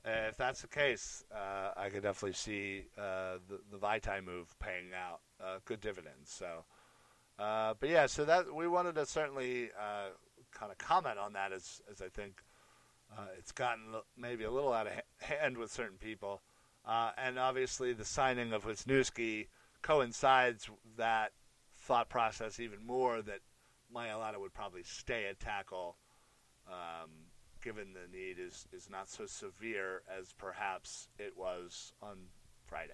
uh, 0.06 0.30
if 0.30 0.38
that's 0.38 0.62
the 0.62 0.68
case, 0.68 1.24
uh, 1.34 1.72
I 1.78 1.90
could 1.90 2.04
definitely 2.04 2.34
see 2.34 2.86
uh, 2.98 3.38
the 3.48 3.60
the 3.72 3.78
Vaitai 3.78 4.24
move 4.24 4.58
paying 4.60 4.88
out 4.96 5.22
uh, 5.44 5.60
good 5.66 5.80
dividends. 5.80 6.32
So, 6.32 6.66
uh, 7.38 7.76
but 7.80 7.90
yeah, 7.90 8.08
so 8.08 8.26
that 8.26 8.54
we 8.54 8.68
wanted 8.68 8.96
to 8.96 9.06
certainly 9.06 9.70
kind 10.52 10.72
of 10.72 10.78
comment 10.78 11.20
on 11.20 11.34
that 11.34 11.52
as 11.52 11.82
as 11.92 12.02
I 12.02 12.10
think 12.10 12.42
it's 13.38 13.52
gotten 13.52 13.84
maybe 14.18 14.46
a 14.46 14.52
little 14.52 14.74
out 14.74 14.88
of 14.88 14.94
hand 15.20 15.58
with 15.58 15.72
certain 15.72 15.98
people, 15.98 16.42
and 17.18 17.38
obviously 17.38 17.94
the 17.94 18.06
signing 18.06 18.54
of 18.54 18.66
Wisniewski 18.66 19.48
coincides 19.84 20.70
that 20.98 21.32
thought 21.78 22.10
process 22.10 22.60
even 22.60 22.86
more 22.86 23.22
that 23.22 23.40
Mailata 23.94 24.40
would 24.40 24.54
probably 24.54 24.84
stay 24.84 25.26
at 25.30 25.40
tackle. 25.40 25.98
Um, 26.68 27.10
given 27.62 27.94
the 27.94 28.18
need 28.18 28.38
is, 28.40 28.68
is 28.74 28.90
not 28.90 29.10
so 29.10 29.26
severe 29.26 30.02
as 30.20 30.34
perhaps 30.34 31.08
it 31.20 31.34
was 31.38 31.94
on 32.02 32.18
Friday. 32.66 32.94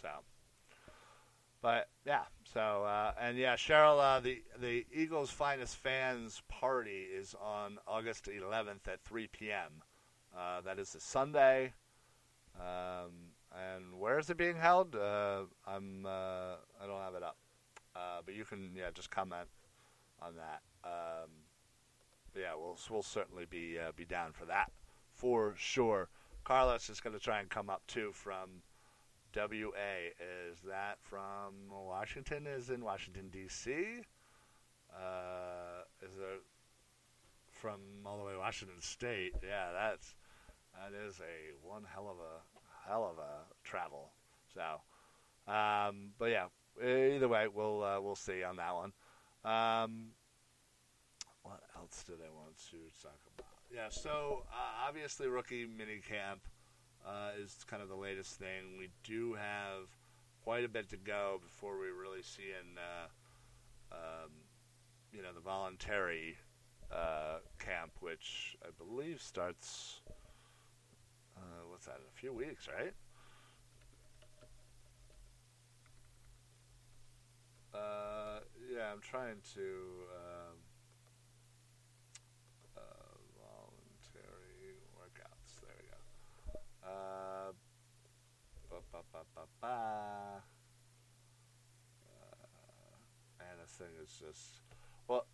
So, 0.00 0.08
but 1.62 1.88
yeah, 2.04 2.24
so 2.44 2.84
uh, 2.84 3.12
and 3.20 3.36
yeah, 3.38 3.56
Cheryl, 3.56 3.98
uh, 4.00 4.20
the 4.20 4.42
the 4.60 4.86
Eagles' 4.92 5.30
finest 5.30 5.76
fans 5.76 6.42
party 6.48 7.06
is 7.12 7.34
on 7.40 7.78
August 7.86 8.26
11th 8.26 8.86
at 8.86 9.02
3 9.02 9.26
p.m. 9.28 9.82
Uh, 10.36 10.60
that 10.62 10.78
is 10.78 10.94
a 10.94 11.00
Sunday. 11.00 11.72
Um, 12.58 13.32
and 13.52 13.98
where 13.98 14.18
is 14.18 14.28
it 14.30 14.36
being 14.36 14.56
held? 14.56 14.94
Uh, 14.94 15.42
I'm 15.66 16.04
uh, 16.04 16.56
I 16.80 16.86
don't 16.86 17.00
have 17.00 17.14
it 17.14 17.22
up, 17.22 17.36
uh, 17.94 18.20
but 18.24 18.34
you 18.34 18.44
can 18.44 18.72
yeah 18.74 18.90
just 18.94 19.10
comment 19.10 19.48
on 20.20 20.34
that. 20.36 20.62
Um, 20.84 21.30
yeah, 22.38 22.54
we'll 22.56 22.78
we'll 22.90 23.02
certainly 23.02 23.46
be 23.48 23.78
uh, 23.78 23.92
be 23.96 24.04
down 24.04 24.32
for 24.32 24.44
that 24.46 24.70
for 25.14 25.54
sure. 25.56 26.08
Carlos 26.44 26.88
is 26.88 27.00
going 27.00 27.14
to 27.14 27.20
try 27.20 27.40
and 27.40 27.48
come 27.48 27.68
up 27.68 27.82
too 27.86 28.12
from 28.12 28.62
WA. 29.34 30.12
Is 30.48 30.58
that 30.68 30.98
from 31.00 31.54
Washington? 31.70 32.46
Is 32.46 32.70
in 32.70 32.84
Washington 32.84 33.28
D.C. 33.30 33.72
Uh, 34.94 35.82
is 36.02 36.16
it 36.16 36.42
from 37.50 37.80
all 38.04 38.18
the 38.18 38.24
way 38.24 38.36
Washington 38.38 38.80
State? 38.80 39.32
Yeah, 39.42 39.72
that's 39.72 40.14
that 40.74 40.96
is 40.96 41.20
a 41.20 41.66
one 41.66 41.84
hell 41.92 42.08
of 42.08 42.18
a 42.18 42.88
hell 42.88 43.04
of 43.10 43.18
a 43.18 43.44
travel. 43.64 44.10
So, 44.54 45.52
um, 45.52 46.10
but 46.18 46.26
yeah, 46.26 46.46
either 46.80 47.28
way, 47.28 47.48
we'll 47.52 47.82
uh, 47.82 48.00
we'll 48.00 48.16
see 48.16 48.42
on 48.42 48.56
that 48.56 48.74
one. 48.74 48.92
Um, 49.44 50.08
what 51.46 51.62
else 51.76 52.02
did 52.02 52.16
I 52.16 52.30
want 52.34 52.58
to 52.70 52.76
talk 53.00 53.20
about? 53.34 53.46
Yeah, 53.72 53.88
so 53.88 54.42
uh, 54.52 54.88
obviously 54.88 55.28
rookie 55.28 55.66
mini 55.66 56.00
camp 56.00 56.40
uh, 57.06 57.30
is 57.40 57.64
kind 57.66 57.82
of 57.82 57.88
the 57.88 57.96
latest 57.96 58.34
thing. 58.34 58.78
We 58.78 58.88
do 59.04 59.34
have 59.34 59.86
quite 60.42 60.64
a 60.64 60.68
bit 60.68 60.88
to 60.90 60.96
go 60.96 61.40
before 61.42 61.78
we 61.78 61.86
really 61.86 62.22
see 62.22 62.50
in, 62.50 62.78
uh, 62.78 63.94
um, 63.94 64.30
you 65.12 65.22
know, 65.22 65.32
the 65.32 65.40
voluntary 65.40 66.36
uh, 66.92 67.38
camp, 67.60 67.92
which 68.00 68.56
I 68.64 68.70
believe 68.76 69.22
starts. 69.22 70.00
Uh, 71.36 71.68
what's 71.70 71.86
that? 71.86 71.96
In 71.96 72.06
a 72.12 72.18
few 72.18 72.32
weeks, 72.32 72.68
right? 72.68 72.92
Uh, 77.72 78.40
yeah, 78.72 78.90
I'm 78.92 79.00
trying 79.00 79.36
to. 79.54 79.60
Um, 79.60 80.56
Uh, 86.86 87.50
ba, 88.70 88.78
ba, 89.34 89.45
ba. 89.60 89.66
Uh, 89.66 90.40
and 93.40 93.60
this 93.62 93.72
thing 93.72 93.88
is 94.02 94.10
just 94.18 94.60
well. 95.08 95.26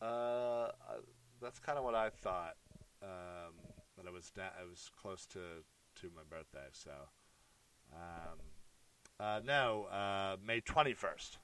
Uh, 0.00 0.68
that's 1.42 1.58
kind 1.58 1.78
of 1.78 1.84
what 1.84 1.94
I 1.94 2.10
thought. 2.10 2.56
Um, 3.02 3.54
but 3.96 4.06
I 4.06 4.10
was 4.10 4.30
da- 4.30 4.56
was 4.68 4.90
close 5.00 5.26
to 5.26 5.38
to 5.96 6.10
my 6.14 6.22
birthday, 6.28 6.68
so. 6.72 6.90
Um, 7.92 8.38
uh, 9.18 9.40
no, 9.44 9.84
uh, 9.84 10.36
May 10.44 10.60
twenty 10.60 10.94
first. 10.94 11.38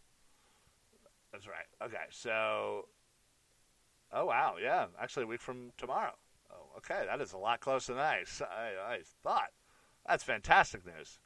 That's 1.33 1.47
right. 1.47 1.67
Okay, 1.83 2.05
so. 2.11 2.89
Oh 4.13 4.27
wow, 4.27 4.55
yeah, 4.63 4.87
actually 5.01 5.25
a 5.25 5.27
week 5.27 5.41
from 5.41 5.73
tomorrow. 5.77 6.13
Oh, 6.51 6.79
okay, 6.79 7.05
that 7.07 7.21
is 7.21 7.33
a 7.33 7.39
lot 7.39 7.61
closer 7.61 7.93
than 7.93 8.03
I, 8.03 8.23
I, 8.43 8.95
I 8.95 8.99
thought. 9.23 9.51
That's 10.09 10.25
fantastic 10.25 10.87
news. 10.87 11.19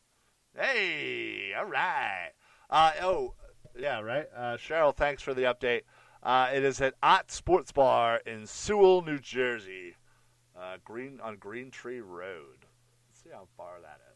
Hey, 0.56 1.52
all 1.56 1.66
right. 1.66 2.30
Uh, 2.68 2.92
oh, 3.02 3.34
yeah, 3.78 4.00
right. 4.00 4.26
Uh, 4.34 4.56
Cheryl, 4.56 4.94
thanks 4.94 5.22
for 5.22 5.34
the 5.34 5.42
update. 5.42 5.82
Uh, 6.22 6.50
it 6.52 6.64
is 6.64 6.80
at 6.80 6.94
Ott 7.02 7.30
Sports 7.30 7.72
Bar 7.72 8.20
in 8.26 8.46
Sewell, 8.46 9.02
New 9.02 9.18
Jersey, 9.18 9.96
uh, 10.58 10.76
Green 10.84 11.20
on 11.22 11.36
Green 11.36 11.70
Tree 11.70 12.00
Road. 12.00 12.66
Let's 13.08 13.22
see 13.22 13.30
how 13.30 13.46
far 13.56 13.80
that 13.82 14.00
is. 14.04 14.10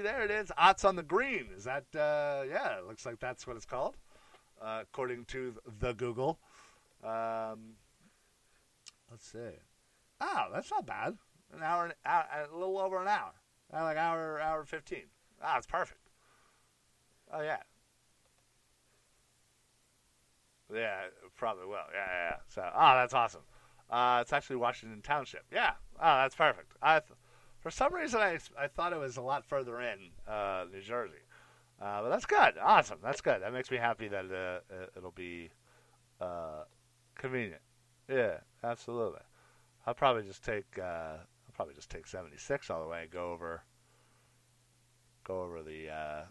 There 0.00 0.22
it 0.22 0.30
is. 0.30 0.50
Otts 0.58 0.84
on 0.84 0.96
the 0.96 1.02
green. 1.02 1.48
Is 1.56 1.64
that, 1.64 1.84
uh, 1.94 2.44
yeah, 2.48 2.76
looks 2.86 3.06
like 3.06 3.18
that's 3.20 3.46
what 3.46 3.56
it's 3.56 3.66
called, 3.66 3.96
uh, 4.60 4.80
according 4.82 5.24
to 5.26 5.54
the 5.80 5.92
Google. 5.92 6.38
Um, 7.02 7.74
let's 9.10 9.26
see. 9.30 9.58
Oh, 10.20 10.46
that's 10.52 10.70
not 10.70 10.86
bad. 10.86 11.16
An 11.54 11.62
hour, 11.62 11.92
hour, 12.04 12.24
a 12.50 12.54
little 12.56 12.78
over 12.78 13.00
an 13.00 13.08
hour. 13.08 13.32
Uh, 13.72 13.82
like 13.82 13.96
hour, 13.96 14.40
hour 14.40 14.64
15. 14.64 15.02
Ah, 15.42 15.58
it's 15.58 15.66
perfect. 15.66 16.00
Oh, 17.32 17.40
yeah. 17.40 17.58
Yeah, 20.74 21.04
probably 21.36 21.66
will. 21.66 21.76
Yeah, 21.92 22.06
yeah, 22.06 22.30
yeah. 22.30 22.36
So, 22.48 22.62
oh, 22.74 22.94
that's 22.94 23.14
awesome. 23.14 23.42
Uh, 23.90 24.18
it's 24.20 24.32
actually 24.32 24.56
Washington 24.56 25.00
Township. 25.00 25.44
Yeah. 25.52 25.72
Oh, 25.96 26.16
that's 26.22 26.34
perfect. 26.34 26.72
I 26.82 27.00
th- 27.00 27.12
for 27.60 27.70
some 27.70 27.94
reason, 27.94 28.20
I, 28.20 28.38
I 28.58 28.68
thought 28.68 28.92
it 28.92 28.98
was 28.98 29.16
a 29.16 29.22
lot 29.22 29.44
further 29.44 29.80
in 29.80 30.10
uh, 30.26 30.64
New 30.72 30.80
Jersey. 30.80 31.18
Uh, 31.80 32.02
but 32.02 32.08
that's 32.10 32.26
good. 32.26 32.54
Awesome. 32.60 32.98
That's 33.02 33.20
good. 33.20 33.42
That 33.42 33.52
makes 33.52 33.70
me 33.70 33.76
happy 33.76 34.08
that 34.08 34.24
uh, 34.32 34.86
it'll 34.96 35.12
be 35.12 35.50
uh, 36.20 36.64
convenient. 37.16 37.60
Yeah, 38.08 38.38
absolutely. 38.64 39.20
I'll 39.86 39.94
probably 39.94 40.22
just 40.22 40.44
take 40.44 40.66
uh, 40.78 41.18
I'll 41.18 41.54
probably 41.54 41.74
just 41.74 41.90
take 41.90 42.06
76 42.06 42.70
all 42.70 42.82
the 42.82 42.88
way 42.88 43.02
and 43.02 43.10
go 43.10 43.32
over 43.32 43.62
go 45.24 45.42
over 45.42 45.62
the 45.62 45.88
uh, 45.90 46.22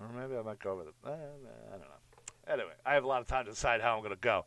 or 0.00 0.08
maybe 0.14 0.38
I 0.38 0.42
might 0.42 0.60
go 0.60 0.72
over 0.72 0.84
the 0.84 0.92
I 1.10 1.16
don't 1.70 1.80
know. 1.80 1.86
Anyway, 2.48 2.72
I 2.84 2.94
have 2.94 3.02
a 3.02 3.08
lot 3.08 3.20
of 3.20 3.26
time 3.26 3.44
to 3.46 3.50
decide 3.50 3.80
how 3.80 3.96
I'm 3.96 4.02
going 4.02 4.14
to 4.14 4.20
go. 4.20 4.44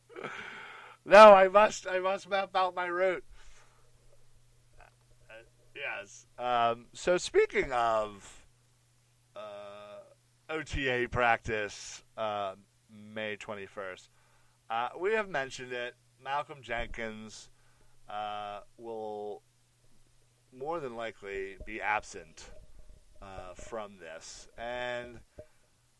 No, 1.04 1.32
I 1.32 1.48
must. 1.48 1.86
I 1.86 1.98
must 1.98 2.28
map 2.28 2.54
out 2.54 2.74
my 2.74 2.86
route. 2.86 3.24
Uh, 4.80 5.34
yes. 5.74 6.26
Um, 6.38 6.86
so 6.92 7.16
speaking 7.16 7.72
of 7.72 8.44
uh, 9.34 10.50
OTA 10.50 11.08
practice, 11.10 12.04
uh, 12.16 12.54
May 12.90 13.36
twenty 13.36 13.66
first, 13.66 14.10
uh, 14.68 14.88
we 14.98 15.12
have 15.12 15.28
mentioned 15.28 15.72
it. 15.72 15.94
Malcolm 16.22 16.58
Jenkins 16.60 17.48
uh, 18.08 18.60
will 18.76 19.42
more 20.52 20.80
than 20.80 20.96
likely 20.96 21.56
be 21.64 21.80
absent 21.80 22.50
uh, 23.22 23.54
from 23.54 23.92
this. 23.98 24.48
And, 24.58 25.20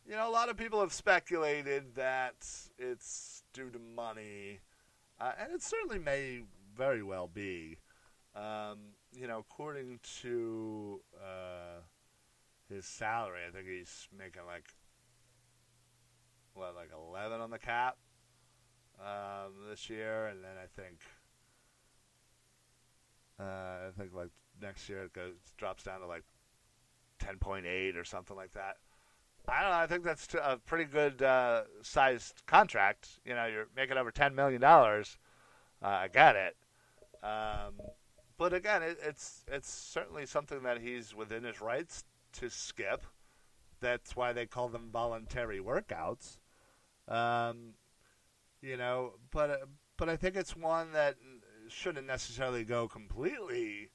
you 0.07 0.15
know, 0.15 0.29
a 0.29 0.33
lot 0.33 0.49
of 0.49 0.57
people 0.57 0.81
have 0.81 0.93
speculated 0.93 1.95
that 1.95 2.35
it's 2.79 3.45
due 3.55 3.71
to 3.71 3.79
money, 3.79 4.59
uh, 5.20 5.33
and 5.40 5.52
it 5.52 5.62
certainly 5.62 5.98
may 5.98 6.42
very 6.76 7.02
well 7.02 7.28
be. 7.33 7.78
Um, 8.35 8.94
you 9.12 9.26
know, 9.26 9.38
according 9.38 10.00
to 10.22 11.00
uh, 11.16 11.80
his 12.68 12.87
salary, 12.87 13.40
I 13.46 13.50
think 13.50 13.66
he's 13.66 14.09
making 14.16 14.42
like, 14.46 14.68
what, 16.54 16.74
like 16.74 16.90
11 16.94 17.40
on 17.40 17.50
the 17.50 17.59
cap 17.59 17.96
um, 19.00 19.52
this 19.68 19.90
year, 19.90 20.26
and 20.26 20.42
then 20.42 20.56
I 20.62 20.66
think. 20.80 21.00
Uh, 23.38 23.88
I 23.88 23.90
think 23.96 24.12
like 24.14 24.28
next 24.61 24.87
year 24.88 25.04
it 25.04 25.14
goes 25.14 25.33
drops 25.56 25.85
down 25.85 26.00
to 26.00 26.06
like 26.06 26.24
10.8 27.20 27.96
or 27.96 28.04
something 28.04 28.37
like 28.37 28.52
that. 28.52 28.76
I 29.48 29.62
don't 29.62 29.70
know. 29.70 29.76
I 29.76 29.87
think 29.87 30.05
that's 30.05 30.29
a 30.35 30.59
pretty 30.59 30.85
good 30.85 31.22
uh, 31.22 31.62
sized 31.83 32.42
contract. 32.46 33.09
You 33.24 33.35
know, 33.35 33.46
you're 33.46 33.68
making 33.76 33.96
over 33.96 34.11
10 34.11 34.35
million 34.35 34.61
dollars. 34.61 35.18
Uh, 35.83 35.88
I 35.88 36.09
got 36.09 36.37
it. 36.37 36.57
Um, 37.22 37.74
but 38.38 38.53
again, 38.53 38.83
it, 38.83 38.98
it's 39.03 39.44
it's 39.48 39.70
certainly 39.70 40.26
something 40.26 40.62
that 40.62 40.81
he's 40.81 41.14
within 41.14 41.44
his 41.44 41.61
rights 41.61 42.05
to 42.35 42.48
skip. 42.50 43.05
That's 43.81 44.14
why 44.14 44.33
they 44.33 44.46
call 44.46 44.68
them 44.68 44.90
voluntary 44.92 45.59
workouts. 45.59 46.38
Um, 47.09 47.74
you 48.62 48.76
know, 48.76 49.14
but 49.31 49.50
uh, 49.50 49.57
but 49.96 50.09
I 50.09 50.16
think 50.16 50.37
it's 50.37 50.57
one 50.57 50.92
that 50.92 51.16
shouldn't 51.68 52.07
necessarily 52.07 52.64
go 52.64 52.88
completely 52.88 53.90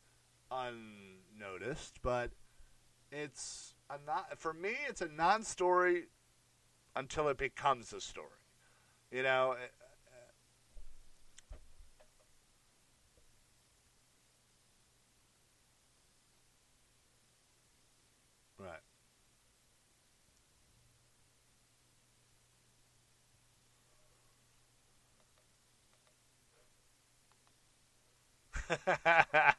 unnoticed, 0.51 2.01
but 2.01 2.31
it's 3.11 3.74
a 3.89 3.97
not 4.05 4.37
for 4.39 4.53
me. 4.53 4.75
It's 4.87 5.01
a 5.01 5.07
non-story 5.07 6.05
until 6.95 7.27
it 7.29 7.37
becomes 7.37 7.93
a 7.93 8.01
story. 8.01 8.29
You 9.11 9.23
know. 9.23 9.55
Right. 18.57 18.81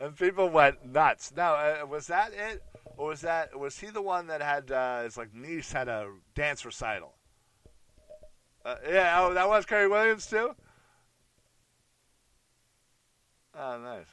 and 0.00 0.16
people 0.16 0.48
went 0.48 0.84
nuts. 0.86 1.32
Now, 1.36 1.54
uh, 1.54 1.86
was 1.88 2.06
that 2.08 2.32
it, 2.32 2.62
or 2.96 3.08
was 3.08 3.20
that 3.22 3.58
was 3.58 3.78
he 3.78 3.88
the 3.88 4.02
one 4.02 4.26
that 4.28 4.42
had 4.42 4.70
uh, 4.70 5.02
his 5.02 5.16
like 5.16 5.34
niece 5.34 5.72
had 5.72 5.88
a 5.88 6.08
dance 6.34 6.64
recital? 6.64 7.14
Uh, 8.64 8.76
yeah, 8.88 9.20
oh, 9.20 9.34
that 9.34 9.48
was 9.48 9.66
Kerry 9.66 9.88
Williams 9.88 10.26
too. 10.26 10.54
Oh, 13.54 13.78
nice. 13.80 14.08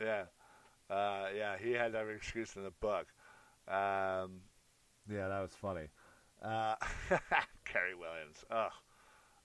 Yeah, 0.00 0.24
uh, 0.90 1.28
yeah, 1.36 1.56
he 1.58 1.72
had 1.72 1.94
every 1.94 2.16
excuse 2.16 2.56
in 2.56 2.64
the 2.64 2.72
book. 2.80 3.06
Um, 3.68 4.42
yeah, 5.10 5.28
that 5.28 5.40
was 5.42 5.52
funny. 5.60 5.88
Uh, 6.42 6.76
Kerry 7.64 7.94
Williams. 7.94 8.44
Ugh, 8.50 8.72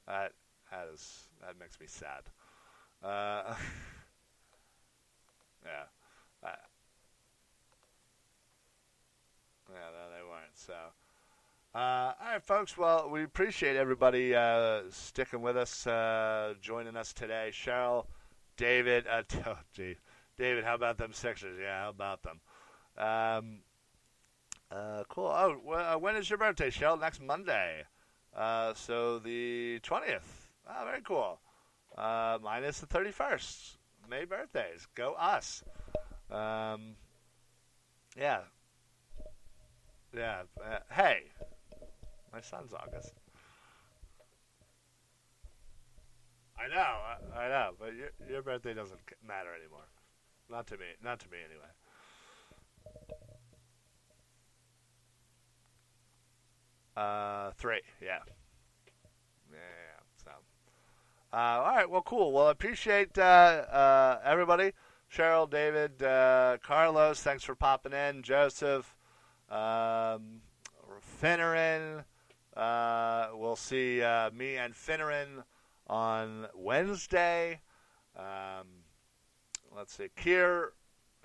that 0.07 0.33
that 0.71 0.87
is 0.93 1.27
that 1.41 1.59
makes 1.59 1.79
me 1.79 1.87
sad. 1.87 2.23
Uh, 3.03 3.53
yeah. 5.65 5.83
Yeah, 9.69 9.75
no, 9.91 10.15
they 10.15 10.23
weren't. 10.23 10.55
So, 10.55 10.73
uh, 11.75 11.77
all 11.77 12.33
right, 12.33 12.43
folks. 12.43 12.77
Well, 12.77 13.09
we 13.09 13.23
appreciate 13.23 13.75
everybody 13.75 14.33
uh, 14.33 14.83
sticking 14.89 15.41
with 15.41 15.57
us, 15.57 15.85
uh, 15.85 16.53
joining 16.61 16.95
us 16.95 17.11
today. 17.11 17.49
Cheryl, 17.51 18.05
David, 18.55 19.05
uh, 19.07 19.23
oh, 19.45 19.59
gee, 19.73 19.97
David, 20.37 20.63
how 20.63 20.75
about 20.75 20.97
them 20.97 21.13
Sixers? 21.13 21.57
Yeah, 21.61 21.83
how 21.83 21.89
about 21.89 22.23
them? 22.23 22.39
Um, 22.97 23.59
uh, 24.71 25.03
cool. 25.09 25.27
Oh, 25.27 25.97
when 25.97 26.15
is 26.15 26.29
your 26.29 26.39
birthday, 26.39 26.69
Cheryl? 26.69 26.99
Next 26.99 27.21
Monday. 27.21 27.83
Uh, 28.37 28.73
so 28.75 29.17
the 29.19 29.79
20th. 29.79 30.21
Oh, 30.69 30.85
very 30.85 31.01
cool. 31.01 31.39
Uh, 31.97 32.37
mine 32.43 32.63
is 32.63 32.79
the 32.79 32.85
31st. 32.85 33.77
May 34.09 34.25
birthdays. 34.25 34.87
Go 34.95 35.13
us. 35.13 35.63
Um, 36.29 36.95
yeah. 38.17 38.41
Yeah. 40.15 40.41
Uh, 40.63 40.79
hey, 40.91 41.23
my 42.31 42.41
son's 42.41 42.73
August. 42.73 43.13
I 46.59 46.67
know, 46.69 47.35
I, 47.35 47.39
I 47.39 47.49
know, 47.49 47.71
but 47.79 47.93
your, 47.95 48.09
your 48.29 48.41
birthday 48.41 48.73
doesn't 48.73 48.99
matter 49.25 49.49
anymore. 49.59 49.85
Not 50.49 50.67
to 50.67 50.77
me. 50.77 50.85
Not 51.03 51.19
to 51.19 51.29
me, 51.29 51.37
anyway. 51.45 51.69
Uh, 56.97 57.51
three. 57.51 57.81
Yeah. 58.01 58.19
Yeah. 59.51 59.57
So. 60.23 60.31
Uh, 61.31 61.35
all 61.35 61.75
right. 61.75 61.87
Well, 61.87 62.01
cool. 62.01 62.31
Well, 62.31 62.49
appreciate 62.49 63.15
uh, 63.19 63.21
uh, 63.21 64.19
everybody. 64.23 64.71
Cheryl, 65.13 65.49
David, 65.49 66.03
uh, 66.03 66.57
Carlos, 66.61 67.21
thanks 67.21 67.43
for 67.43 67.55
popping 67.55 67.93
in. 67.93 68.23
Joseph, 68.23 68.93
um, 69.49 70.41
Finneran. 71.21 72.03
Uh, 72.55 73.27
we'll 73.33 73.55
see 73.55 73.99
me 74.33 74.57
and 74.57 74.73
Finneran 74.73 75.43
on 75.85 76.47
Wednesday. 76.55 77.61
Um, 78.17 78.67
let's 79.73 79.93
see. 79.93 80.09
Kier. 80.17 80.69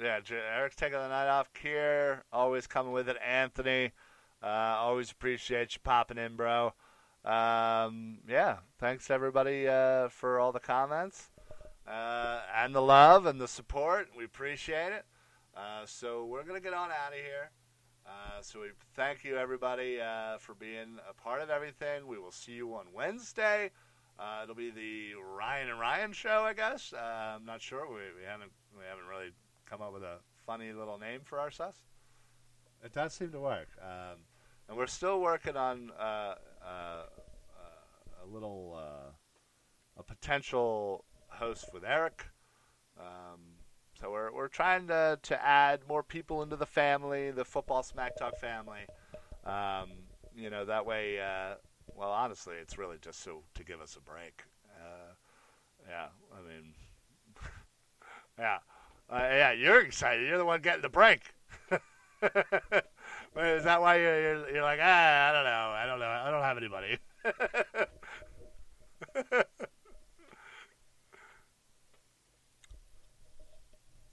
Yeah, 0.01 0.21
Eric's 0.31 0.77
taking 0.77 0.99
the 0.99 1.09
night 1.09 1.29
off. 1.29 1.49
Kier, 1.55 2.21
always 2.33 2.67
coming 2.67 2.93
with 2.93 3.09
it. 3.09 3.17
Anthony. 3.27 3.93
Uh, 4.43 4.77
always 4.81 5.11
appreciate 5.11 5.75
you 5.75 5.81
popping 5.85 6.19
in, 6.19 6.35
bro. 6.35 6.73
Um, 7.25 8.19
yeah, 8.29 8.59
thanks 8.79 9.11
everybody 9.11 9.69
uh, 9.69 10.09
for 10.09 10.41
all 10.41 10.51
the 10.51 10.59
comments 10.59 11.31
uh, 11.87 12.41
and 12.57 12.75
the 12.75 12.83
love 12.83 13.27
and 13.27 13.41
the 13.41 13.47
support. 13.47 14.09
We 14.17 14.25
appreciate 14.25 14.93
it. 14.93 15.05
Uh, 15.57 15.87
so 15.87 16.25
we're 16.25 16.43
gonna 16.43 16.61
get 16.61 16.75
on 16.75 16.91
out 16.91 17.13
of 17.13 17.19
here. 17.19 17.51
Uh, 18.05 18.41
so 18.41 18.63
we 18.63 18.69
thank 18.97 19.23
you 19.23 19.37
everybody 19.37 19.99
for 20.41 20.55
being 20.55 20.99
a 21.09 21.15
part 21.15 21.41
of 21.41 21.51
everything. 21.51 22.09
We 22.09 22.19
will 22.19 22.33
see 22.33 22.53
you 22.53 22.75
on 22.75 22.87
Wednesday. 22.93 23.71
it'll 24.43 24.57
be 24.57 24.71
the 24.71 25.13
Ryan 25.23 25.69
and 25.71 25.79
Ryan 25.79 26.13
show, 26.13 26.43
I 26.43 26.53
guess. 26.53 26.93
I'm 26.93 27.45
not 27.45 27.63
sure. 27.63 27.87
We, 27.87 28.01
we 28.19 28.27
haven't 28.27 28.51
we 28.77 28.83
haven't 28.89 29.07
really 29.07 29.31
come 29.71 29.81
up 29.81 29.93
with 29.93 30.03
a 30.03 30.17
funny 30.45 30.73
little 30.73 30.99
name 30.99 31.21
for 31.23 31.39
ourselves. 31.39 31.79
It 32.85 32.93
does 32.93 33.13
seem 33.13 33.31
to 33.31 33.39
work. 33.39 33.69
Um, 33.81 34.19
and 34.69 34.77
we're 34.77 34.87
still 34.87 35.21
working 35.21 35.57
on 35.57 35.91
uh, 35.99 36.35
uh, 36.65 37.03
a 38.23 38.27
little 38.27 38.79
uh, 38.79 39.11
a 39.99 40.03
potential 40.03 41.05
host 41.29 41.67
with 41.73 41.85
Eric. 41.85 42.27
Um, 42.99 43.41
so 44.01 44.11
we're 44.11 44.33
we're 44.33 44.49
trying 44.49 44.89
to 44.89 45.19
to 45.23 45.45
add 45.45 45.81
more 45.89 46.03
people 46.03 46.43
into 46.43 46.57
the 46.57 46.67
family, 46.67 47.31
the 47.31 47.45
football 47.45 47.83
smack 47.83 48.17
talk 48.17 48.37
family. 48.39 48.87
Um, 49.45 49.91
you 50.35 50.51
know 50.51 50.65
that 50.65 50.87
way. 50.87 51.21
Uh, 51.21 51.55
well, 51.95 52.11
honestly, 52.11 52.55
it's 52.61 52.79
really 52.79 52.97
just 53.01 53.23
so 53.23 53.43
to 53.55 53.65
give 53.65 53.81
us 53.81 53.97
a 53.97 54.01
break. 54.01 54.45
Uh, 54.77 55.13
yeah, 55.89 56.07
I 56.33 56.49
mean, 56.49 56.75
yeah, 58.39 58.59
yeah. 59.11 59.53
You're 59.53 59.81
excited. 59.81 60.27
You're 60.27 60.39
the 60.39 60.45
one 60.45 60.63
getting 60.63 60.83
the 60.83 60.89
break. 60.89 61.35
Is 63.35 63.65
that 63.65 63.81
why 63.81 63.97
you're, 63.97 64.21
you're, 64.21 64.51
you're 64.55 64.63
like, 64.63 64.79
ah, 64.83 65.31
I 65.31 65.33
don't 65.33 65.45
know, 65.45 65.51
I 65.51 65.87
don't 65.87 65.99
know, 65.99 66.07
I 66.07 66.31
don't 66.31 66.43
have 66.43 66.59
anybody. 66.59 66.99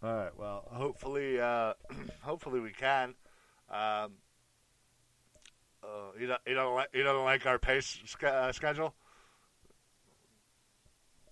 All 0.01 0.15
right. 0.15 0.32
Well, 0.38 0.63
hopefully, 0.72 1.41
uh, 1.41 1.74
hopefully 2.22 2.61
we 2.61 2.72
can. 2.72 3.15
Um, 3.70 4.13
uh, 5.84 6.11
you 6.17 6.28
don't, 6.28 6.41
you 6.47 6.53
don't 6.53 6.76
like, 6.76 6.89
you 6.93 7.03
don't 7.03 7.26
like 7.26 7.45
our 7.45 7.59
pace 7.59 7.99
uh, 8.24 8.51
schedule. 8.53 8.93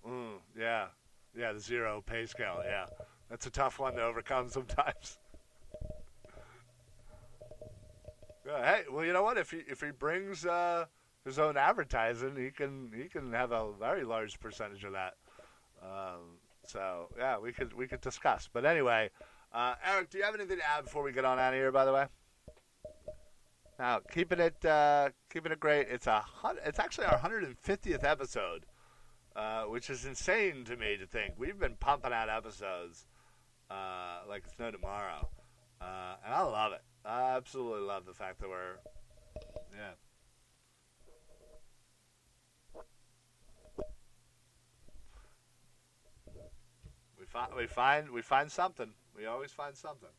Mm, 0.06 0.40
yeah, 0.58 0.88
yeah, 1.38 1.54
the 1.54 1.60
zero 1.60 2.02
pay 2.06 2.26
scale. 2.26 2.62
Yeah, 2.66 2.86
that's 3.30 3.46
a 3.46 3.50
tough 3.50 3.80
one 3.80 3.96
to 3.96 4.04
overcome 4.04 4.50
sometimes. 4.50 5.18
Yeah, 8.37 8.37
hey, 8.48 8.84
well, 8.92 9.06
you 9.06 9.14
know 9.14 9.24
what? 9.24 9.38
If 9.38 9.52
he 9.52 9.58
if 9.68 9.82
he 9.82 9.92
brings 9.92 10.46
uh, 10.46 10.86
his 11.26 11.40
own 11.40 11.58
advertising, 11.58 12.36
he 12.36 12.52
can 12.52 12.92
he 12.96 13.10
can 13.10 13.34
have 13.34 13.52
a 13.52 13.72
very 13.80 14.04
large 14.04 14.40
percentage 14.40 14.84
of 14.84 14.94
that. 14.94 15.16
Um, 15.82 16.40
so 16.66 17.10
yeah, 17.18 17.38
we 17.38 17.52
could 17.52 17.74
we 17.74 17.88
could 17.88 18.02
discuss. 18.02 18.50
But 18.52 18.66
anyway, 18.66 19.10
uh, 19.54 19.76
Eric, 19.86 20.10
do 20.10 20.18
you 20.18 20.24
have 20.24 20.36
anything 20.36 20.58
to 20.58 20.70
add 20.70 20.86
before 20.86 21.04
we 21.04 21.12
get 21.12 21.26
on 21.26 21.40
out 21.40 21.54
of 21.54 21.60
here? 21.60 21.72
By 21.72 21.86
the 21.86 21.94
way. 21.94 22.06
Now, 23.80 24.00
keeping 24.12 24.40
it 24.40 24.64
uh, 24.66 25.10
keeping 25.32 25.52
it 25.52 25.60
great. 25.60 25.88
It's 25.90 26.08
a 26.08 26.24
it's 26.66 26.80
actually 26.80 27.06
our 27.06 27.20
150th 27.20 28.04
episode, 28.04 28.66
uh, 29.36 29.64
which 29.64 29.90
is 29.90 30.06
insane 30.06 30.64
to 30.66 30.76
me 30.76 30.98
to 30.98 31.06
think 31.06 31.34
we've 31.38 31.60
been 31.60 31.76
pumping 31.76 32.12
out 32.12 32.30
episodes 32.30 33.06
uh, 33.70 34.22
like 34.28 34.44
it's 34.46 34.58
no 34.60 34.72
tomorrow, 34.72 35.28
uh, 35.82 36.16
and 36.26 36.34
I 36.34 36.42
love 36.42 36.74
it. 36.74 36.82
I 37.08 37.36
absolutely 37.38 37.88
love 37.88 38.06
the 38.06 38.14
fact 38.14 38.40
that 38.42 38.50
we're 38.50 38.78
yeah. 39.76 39.94
We 47.20 47.26
find 47.26 47.54
we 47.54 47.68
find 47.68 48.10
we 48.12 48.22
find 48.22 48.52
something. 48.52 48.94
We 49.16 49.26
always 49.26 49.52
find 49.52 49.76
something. 49.76 50.10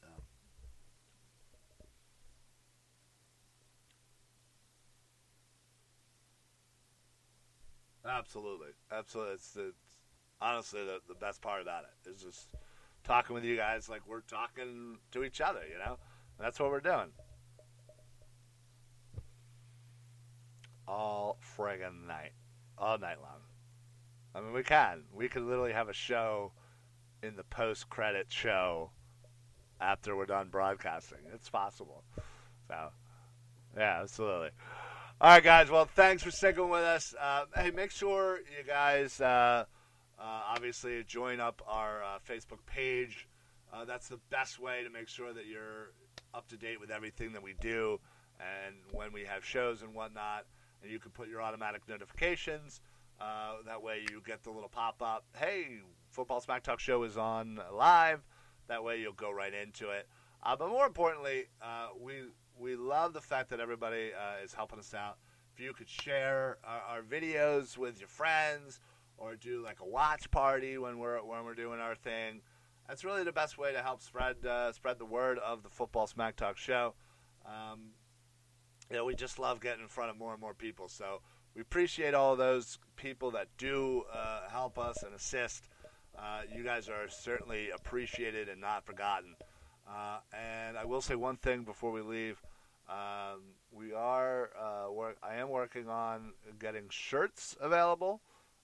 So. 0.00 0.06
Absolutely, 8.04 8.68
absolutely. 8.92 9.34
It's, 9.34 9.56
honestly 10.40 10.84
the, 10.84 11.00
the 11.08 11.14
best 11.14 11.40
part 11.40 11.62
about 11.62 11.84
it. 11.84 12.08
it 12.08 12.14
is 12.16 12.22
just 12.22 12.48
talking 13.04 13.34
with 13.34 13.44
you 13.44 13.56
guys 13.56 13.88
like 13.88 14.02
we're 14.06 14.20
talking 14.20 14.98
to 15.12 15.22
each 15.24 15.40
other. 15.40 15.60
You 15.70 15.78
know, 15.78 15.98
that's 16.40 16.58
what 16.58 16.70
we're 16.70 16.80
doing. 16.80 17.10
All 20.88 21.38
friggin' 21.56 22.06
night, 22.06 22.32
all 22.76 22.98
night 22.98 23.20
long. 23.22 23.40
I 24.34 24.40
mean, 24.40 24.52
we 24.52 24.62
can. 24.62 25.04
We 25.14 25.28
could 25.28 25.42
literally 25.42 25.72
have 25.72 25.88
a 25.88 25.94
show 25.94 26.52
in 27.22 27.36
the 27.36 27.44
post-credit 27.44 28.26
show 28.30 28.90
after 29.80 30.16
we're 30.16 30.26
done 30.26 30.48
broadcasting. 30.48 31.18
It's 31.32 31.48
possible. 31.48 32.02
So, 32.68 32.90
yeah, 33.76 34.00
absolutely. 34.02 34.50
All 35.20 35.30
right, 35.30 35.42
guys. 35.42 35.70
Well, 35.70 35.86
thanks 35.86 36.22
for 36.22 36.30
sticking 36.30 36.68
with 36.68 36.82
us. 36.82 37.14
Uh, 37.18 37.44
hey, 37.56 37.70
make 37.70 37.92
sure 37.92 38.38
you 38.38 38.64
guys 38.66 39.20
uh, 39.20 39.64
obviously 40.26 41.02
join 41.04 41.40
up 41.40 41.62
our 41.66 42.02
uh, 42.02 42.18
Facebook 42.28 42.64
page. 42.66 43.28
Uh, 43.72 43.84
that's 43.84 44.08
the 44.08 44.18
best 44.30 44.58
way 44.58 44.82
to 44.84 44.90
make 44.90 45.08
sure 45.08 45.32
that 45.32 45.46
you're 45.46 45.92
up 46.32 46.48
to 46.48 46.56
date 46.56 46.80
with 46.80 46.90
everything 46.90 47.32
that 47.32 47.42
we 47.42 47.54
do 47.60 47.98
and 48.40 48.74
when 48.92 49.12
we 49.12 49.24
have 49.24 49.44
shows 49.44 49.82
and 49.82 49.94
whatnot. 49.94 50.46
And 50.82 50.90
you 50.90 50.98
can 50.98 51.10
put 51.10 51.28
your 51.28 51.42
automatic 51.42 51.82
notifications. 51.88 52.80
Uh, 53.20 53.56
that 53.66 53.82
way 53.82 54.04
you 54.10 54.20
get 54.26 54.42
the 54.42 54.50
little 54.50 54.68
pop 54.68 55.00
up. 55.02 55.24
Hey, 55.36 55.80
Football 56.10 56.40
Smack 56.40 56.62
Talk 56.62 56.80
Show 56.80 57.02
is 57.04 57.16
on 57.16 57.60
live. 57.72 58.22
That 58.68 58.82
way 58.82 59.00
you'll 59.00 59.12
go 59.12 59.30
right 59.30 59.52
into 59.52 59.90
it. 59.90 60.08
Uh, 60.42 60.56
but 60.56 60.68
more 60.68 60.86
importantly, 60.86 61.44
uh, 61.62 61.88
we 62.00 62.14
we 62.58 62.76
love 62.76 63.12
the 63.12 63.20
fact 63.20 63.50
that 63.50 63.60
everybody 63.60 64.10
uh, 64.12 64.44
is 64.44 64.52
helping 64.52 64.78
us 64.78 64.94
out. 64.94 65.16
If 65.54 65.60
you 65.60 65.72
could 65.72 65.88
share 65.88 66.58
our, 66.64 66.96
our, 66.96 67.02
videos 67.02 67.76
with 67.76 67.98
your 67.98 68.08
friends, 68.08 68.80
or 69.16 69.36
do 69.36 69.62
like 69.62 69.80
a 69.80 69.86
watch 69.86 70.30
party 70.30 70.78
when 70.78 70.98
we're 70.98 71.22
when 71.22 71.44
we're 71.44 71.54
doing 71.54 71.80
our 71.80 71.94
thing, 71.94 72.40
that's 72.88 73.04
really 73.04 73.24
the 73.24 73.32
best 73.32 73.58
way 73.58 73.72
to 73.72 73.82
help 73.82 74.02
spread 74.02 74.44
uh, 74.44 74.72
spread 74.72 74.98
the 74.98 75.04
word 75.04 75.38
of 75.38 75.62
the 75.62 75.68
Football 75.70 76.06
Smack 76.06 76.36
Talk 76.36 76.56
Show. 76.56 76.94
Um, 77.46 77.90
you 78.90 78.96
know, 78.96 79.04
we 79.04 79.14
just 79.14 79.38
love 79.38 79.60
getting 79.60 79.82
in 79.82 79.88
front 79.88 80.10
of 80.10 80.18
more 80.18 80.32
and 80.32 80.40
more 80.40 80.54
people. 80.54 80.88
So 80.88 81.20
we 81.54 81.62
appreciate 81.62 82.14
all 82.14 82.36
those 82.36 82.78
people 82.96 83.30
that 83.32 83.48
do 83.56 84.04
uh, 84.12 84.48
help 84.50 84.78
us 84.78 85.02
and 85.02 85.14
assist. 85.14 85.68
Uh, 86.18 86.42
you 86.54 86.62
guys 86.62 86.88
are 86.88 87.08
certainly 87.08 87.70
appreciated 87.70 88.48
and 88.48 88.60
not 88.60 88.84
forgotten. 88.84 89.34
Uh, 89.88 90.18
and 90.32 90.78
I 90.78 90.84
will 90.84 91.00
say 91.00 91.14
one 91.14 91.36
thing 91.36 91.62
before 91.62 91.92
we 91.92 92.00
leave. 92.00 92.40
Um, 92.88 93.40
we 93.72 93.92
are 93.92 94.50
uh, 94.58 94.92
work. 94.92 95.16
I 95.22 95.36
am 95.36 95.48
working 95.48 95.88
on 95.88 96.32
getting 96.58 96.84
shirts 96.90 97.56
available. 97.60 98.20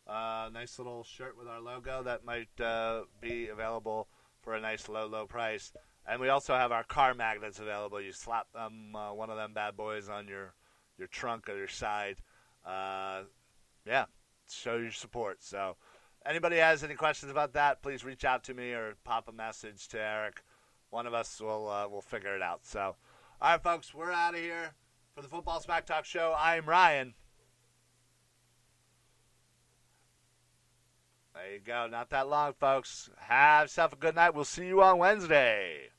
Uh, 0.06 0.48
nice 0.52 0.78
little 0.78 1.04
shirt 1.04 1.36
with 1.38 1.46
our 1.46 1.60
logo 1.60 2.02
that 2.02 2.24
might 2.24 2.60
uh, 2.60 3.02
be 3.20 3.48
available 3.48 4.08
for 4.42 4.54
a 4.54 4.60
nice 4.60 4.88
low, 4.88 5.06
low 5.06 5.26
price. 5.26 5.72
And 6.06 6.20
we 6.20 6.28
also 6.28 6.54
have 6.54 6.72
our 6.72 6.82
car 6.82 7.14
magnets 7.14 7.60
available. 7.60 8.00
You 8.00 8.12
slap 8.12 8.52
them, 8.52 8.92
one 8.92 9.30
of 9.30 9.36
them 9.36 9.52
bad 9.54 9.76
boys 9.76 10.08
on 10.08 10.26
your 10.26 10.54
your 10.98 11.08
trunk 11.08 11.48
or 11.48 11.56
your 11.56 11.68
side 11.68 12.16
uh, 12.64 13.22
yeah, 13.86 14.04
show 14.50 14.76
your 14.76 14.90
support. 14.90 15.42
So, 15.42 15.76
anybody 16.26 16.56
has 16.56 16.84
any 16.84 16.94
questions 16.94 17.30
about 17.30 17.52
that, 17.54 17.82
please 17.82 18.04
reach 18.04 18.24
out 18.24 18.44
to 18.44 18.54
me 18.54 18.72
or 18.72 18.94
pop 19.04 19.28
a 19.28 19.32
message 19.32 19.88
to 19.88 20.00
Eric. 20.00 20.42
One 20.90 21.06
of 21.06 21.14
us 21.14 21.40
will 21.40 21.68
uh, 21.68 21.88
will 21.88 22.02
figure 22.02 22.34
it 22.34 22.42
out. 22.42 22.60
So, 22.64 22.96
all 23.40 23.52
right, 23.52 23.62
folks, 23.62 23.94
we're 23.94 24.12
out 24.12 24.34
of 24.34 24.40
here 24.40 24.74
for 25.14 25.22
the 25.22 25.28
Football 25.28 25.60
Smack 25.60 25.86
Talk 25.86 26.04
Show. 26.04 26.34
I'm 26.36 26.66
Ryan. 26.66 27.14
There 31.34 31.52
you 31.52 31.60
go. 31.60 31.86
Not 31.86 32.10
that 32.10 32.28
long, 32.28 32.54
folks. 32.54 33.08
Have 33.18 33.64
yourself 33.64 33.92
a 33.92 33.96
good 33.96 34.16
night. 34.16 34.34
We'll 34.34 34.44
see 34.44 34.66
you 34.66 34.82
on 34.82 34.98
Wednesday. 34.98 35.89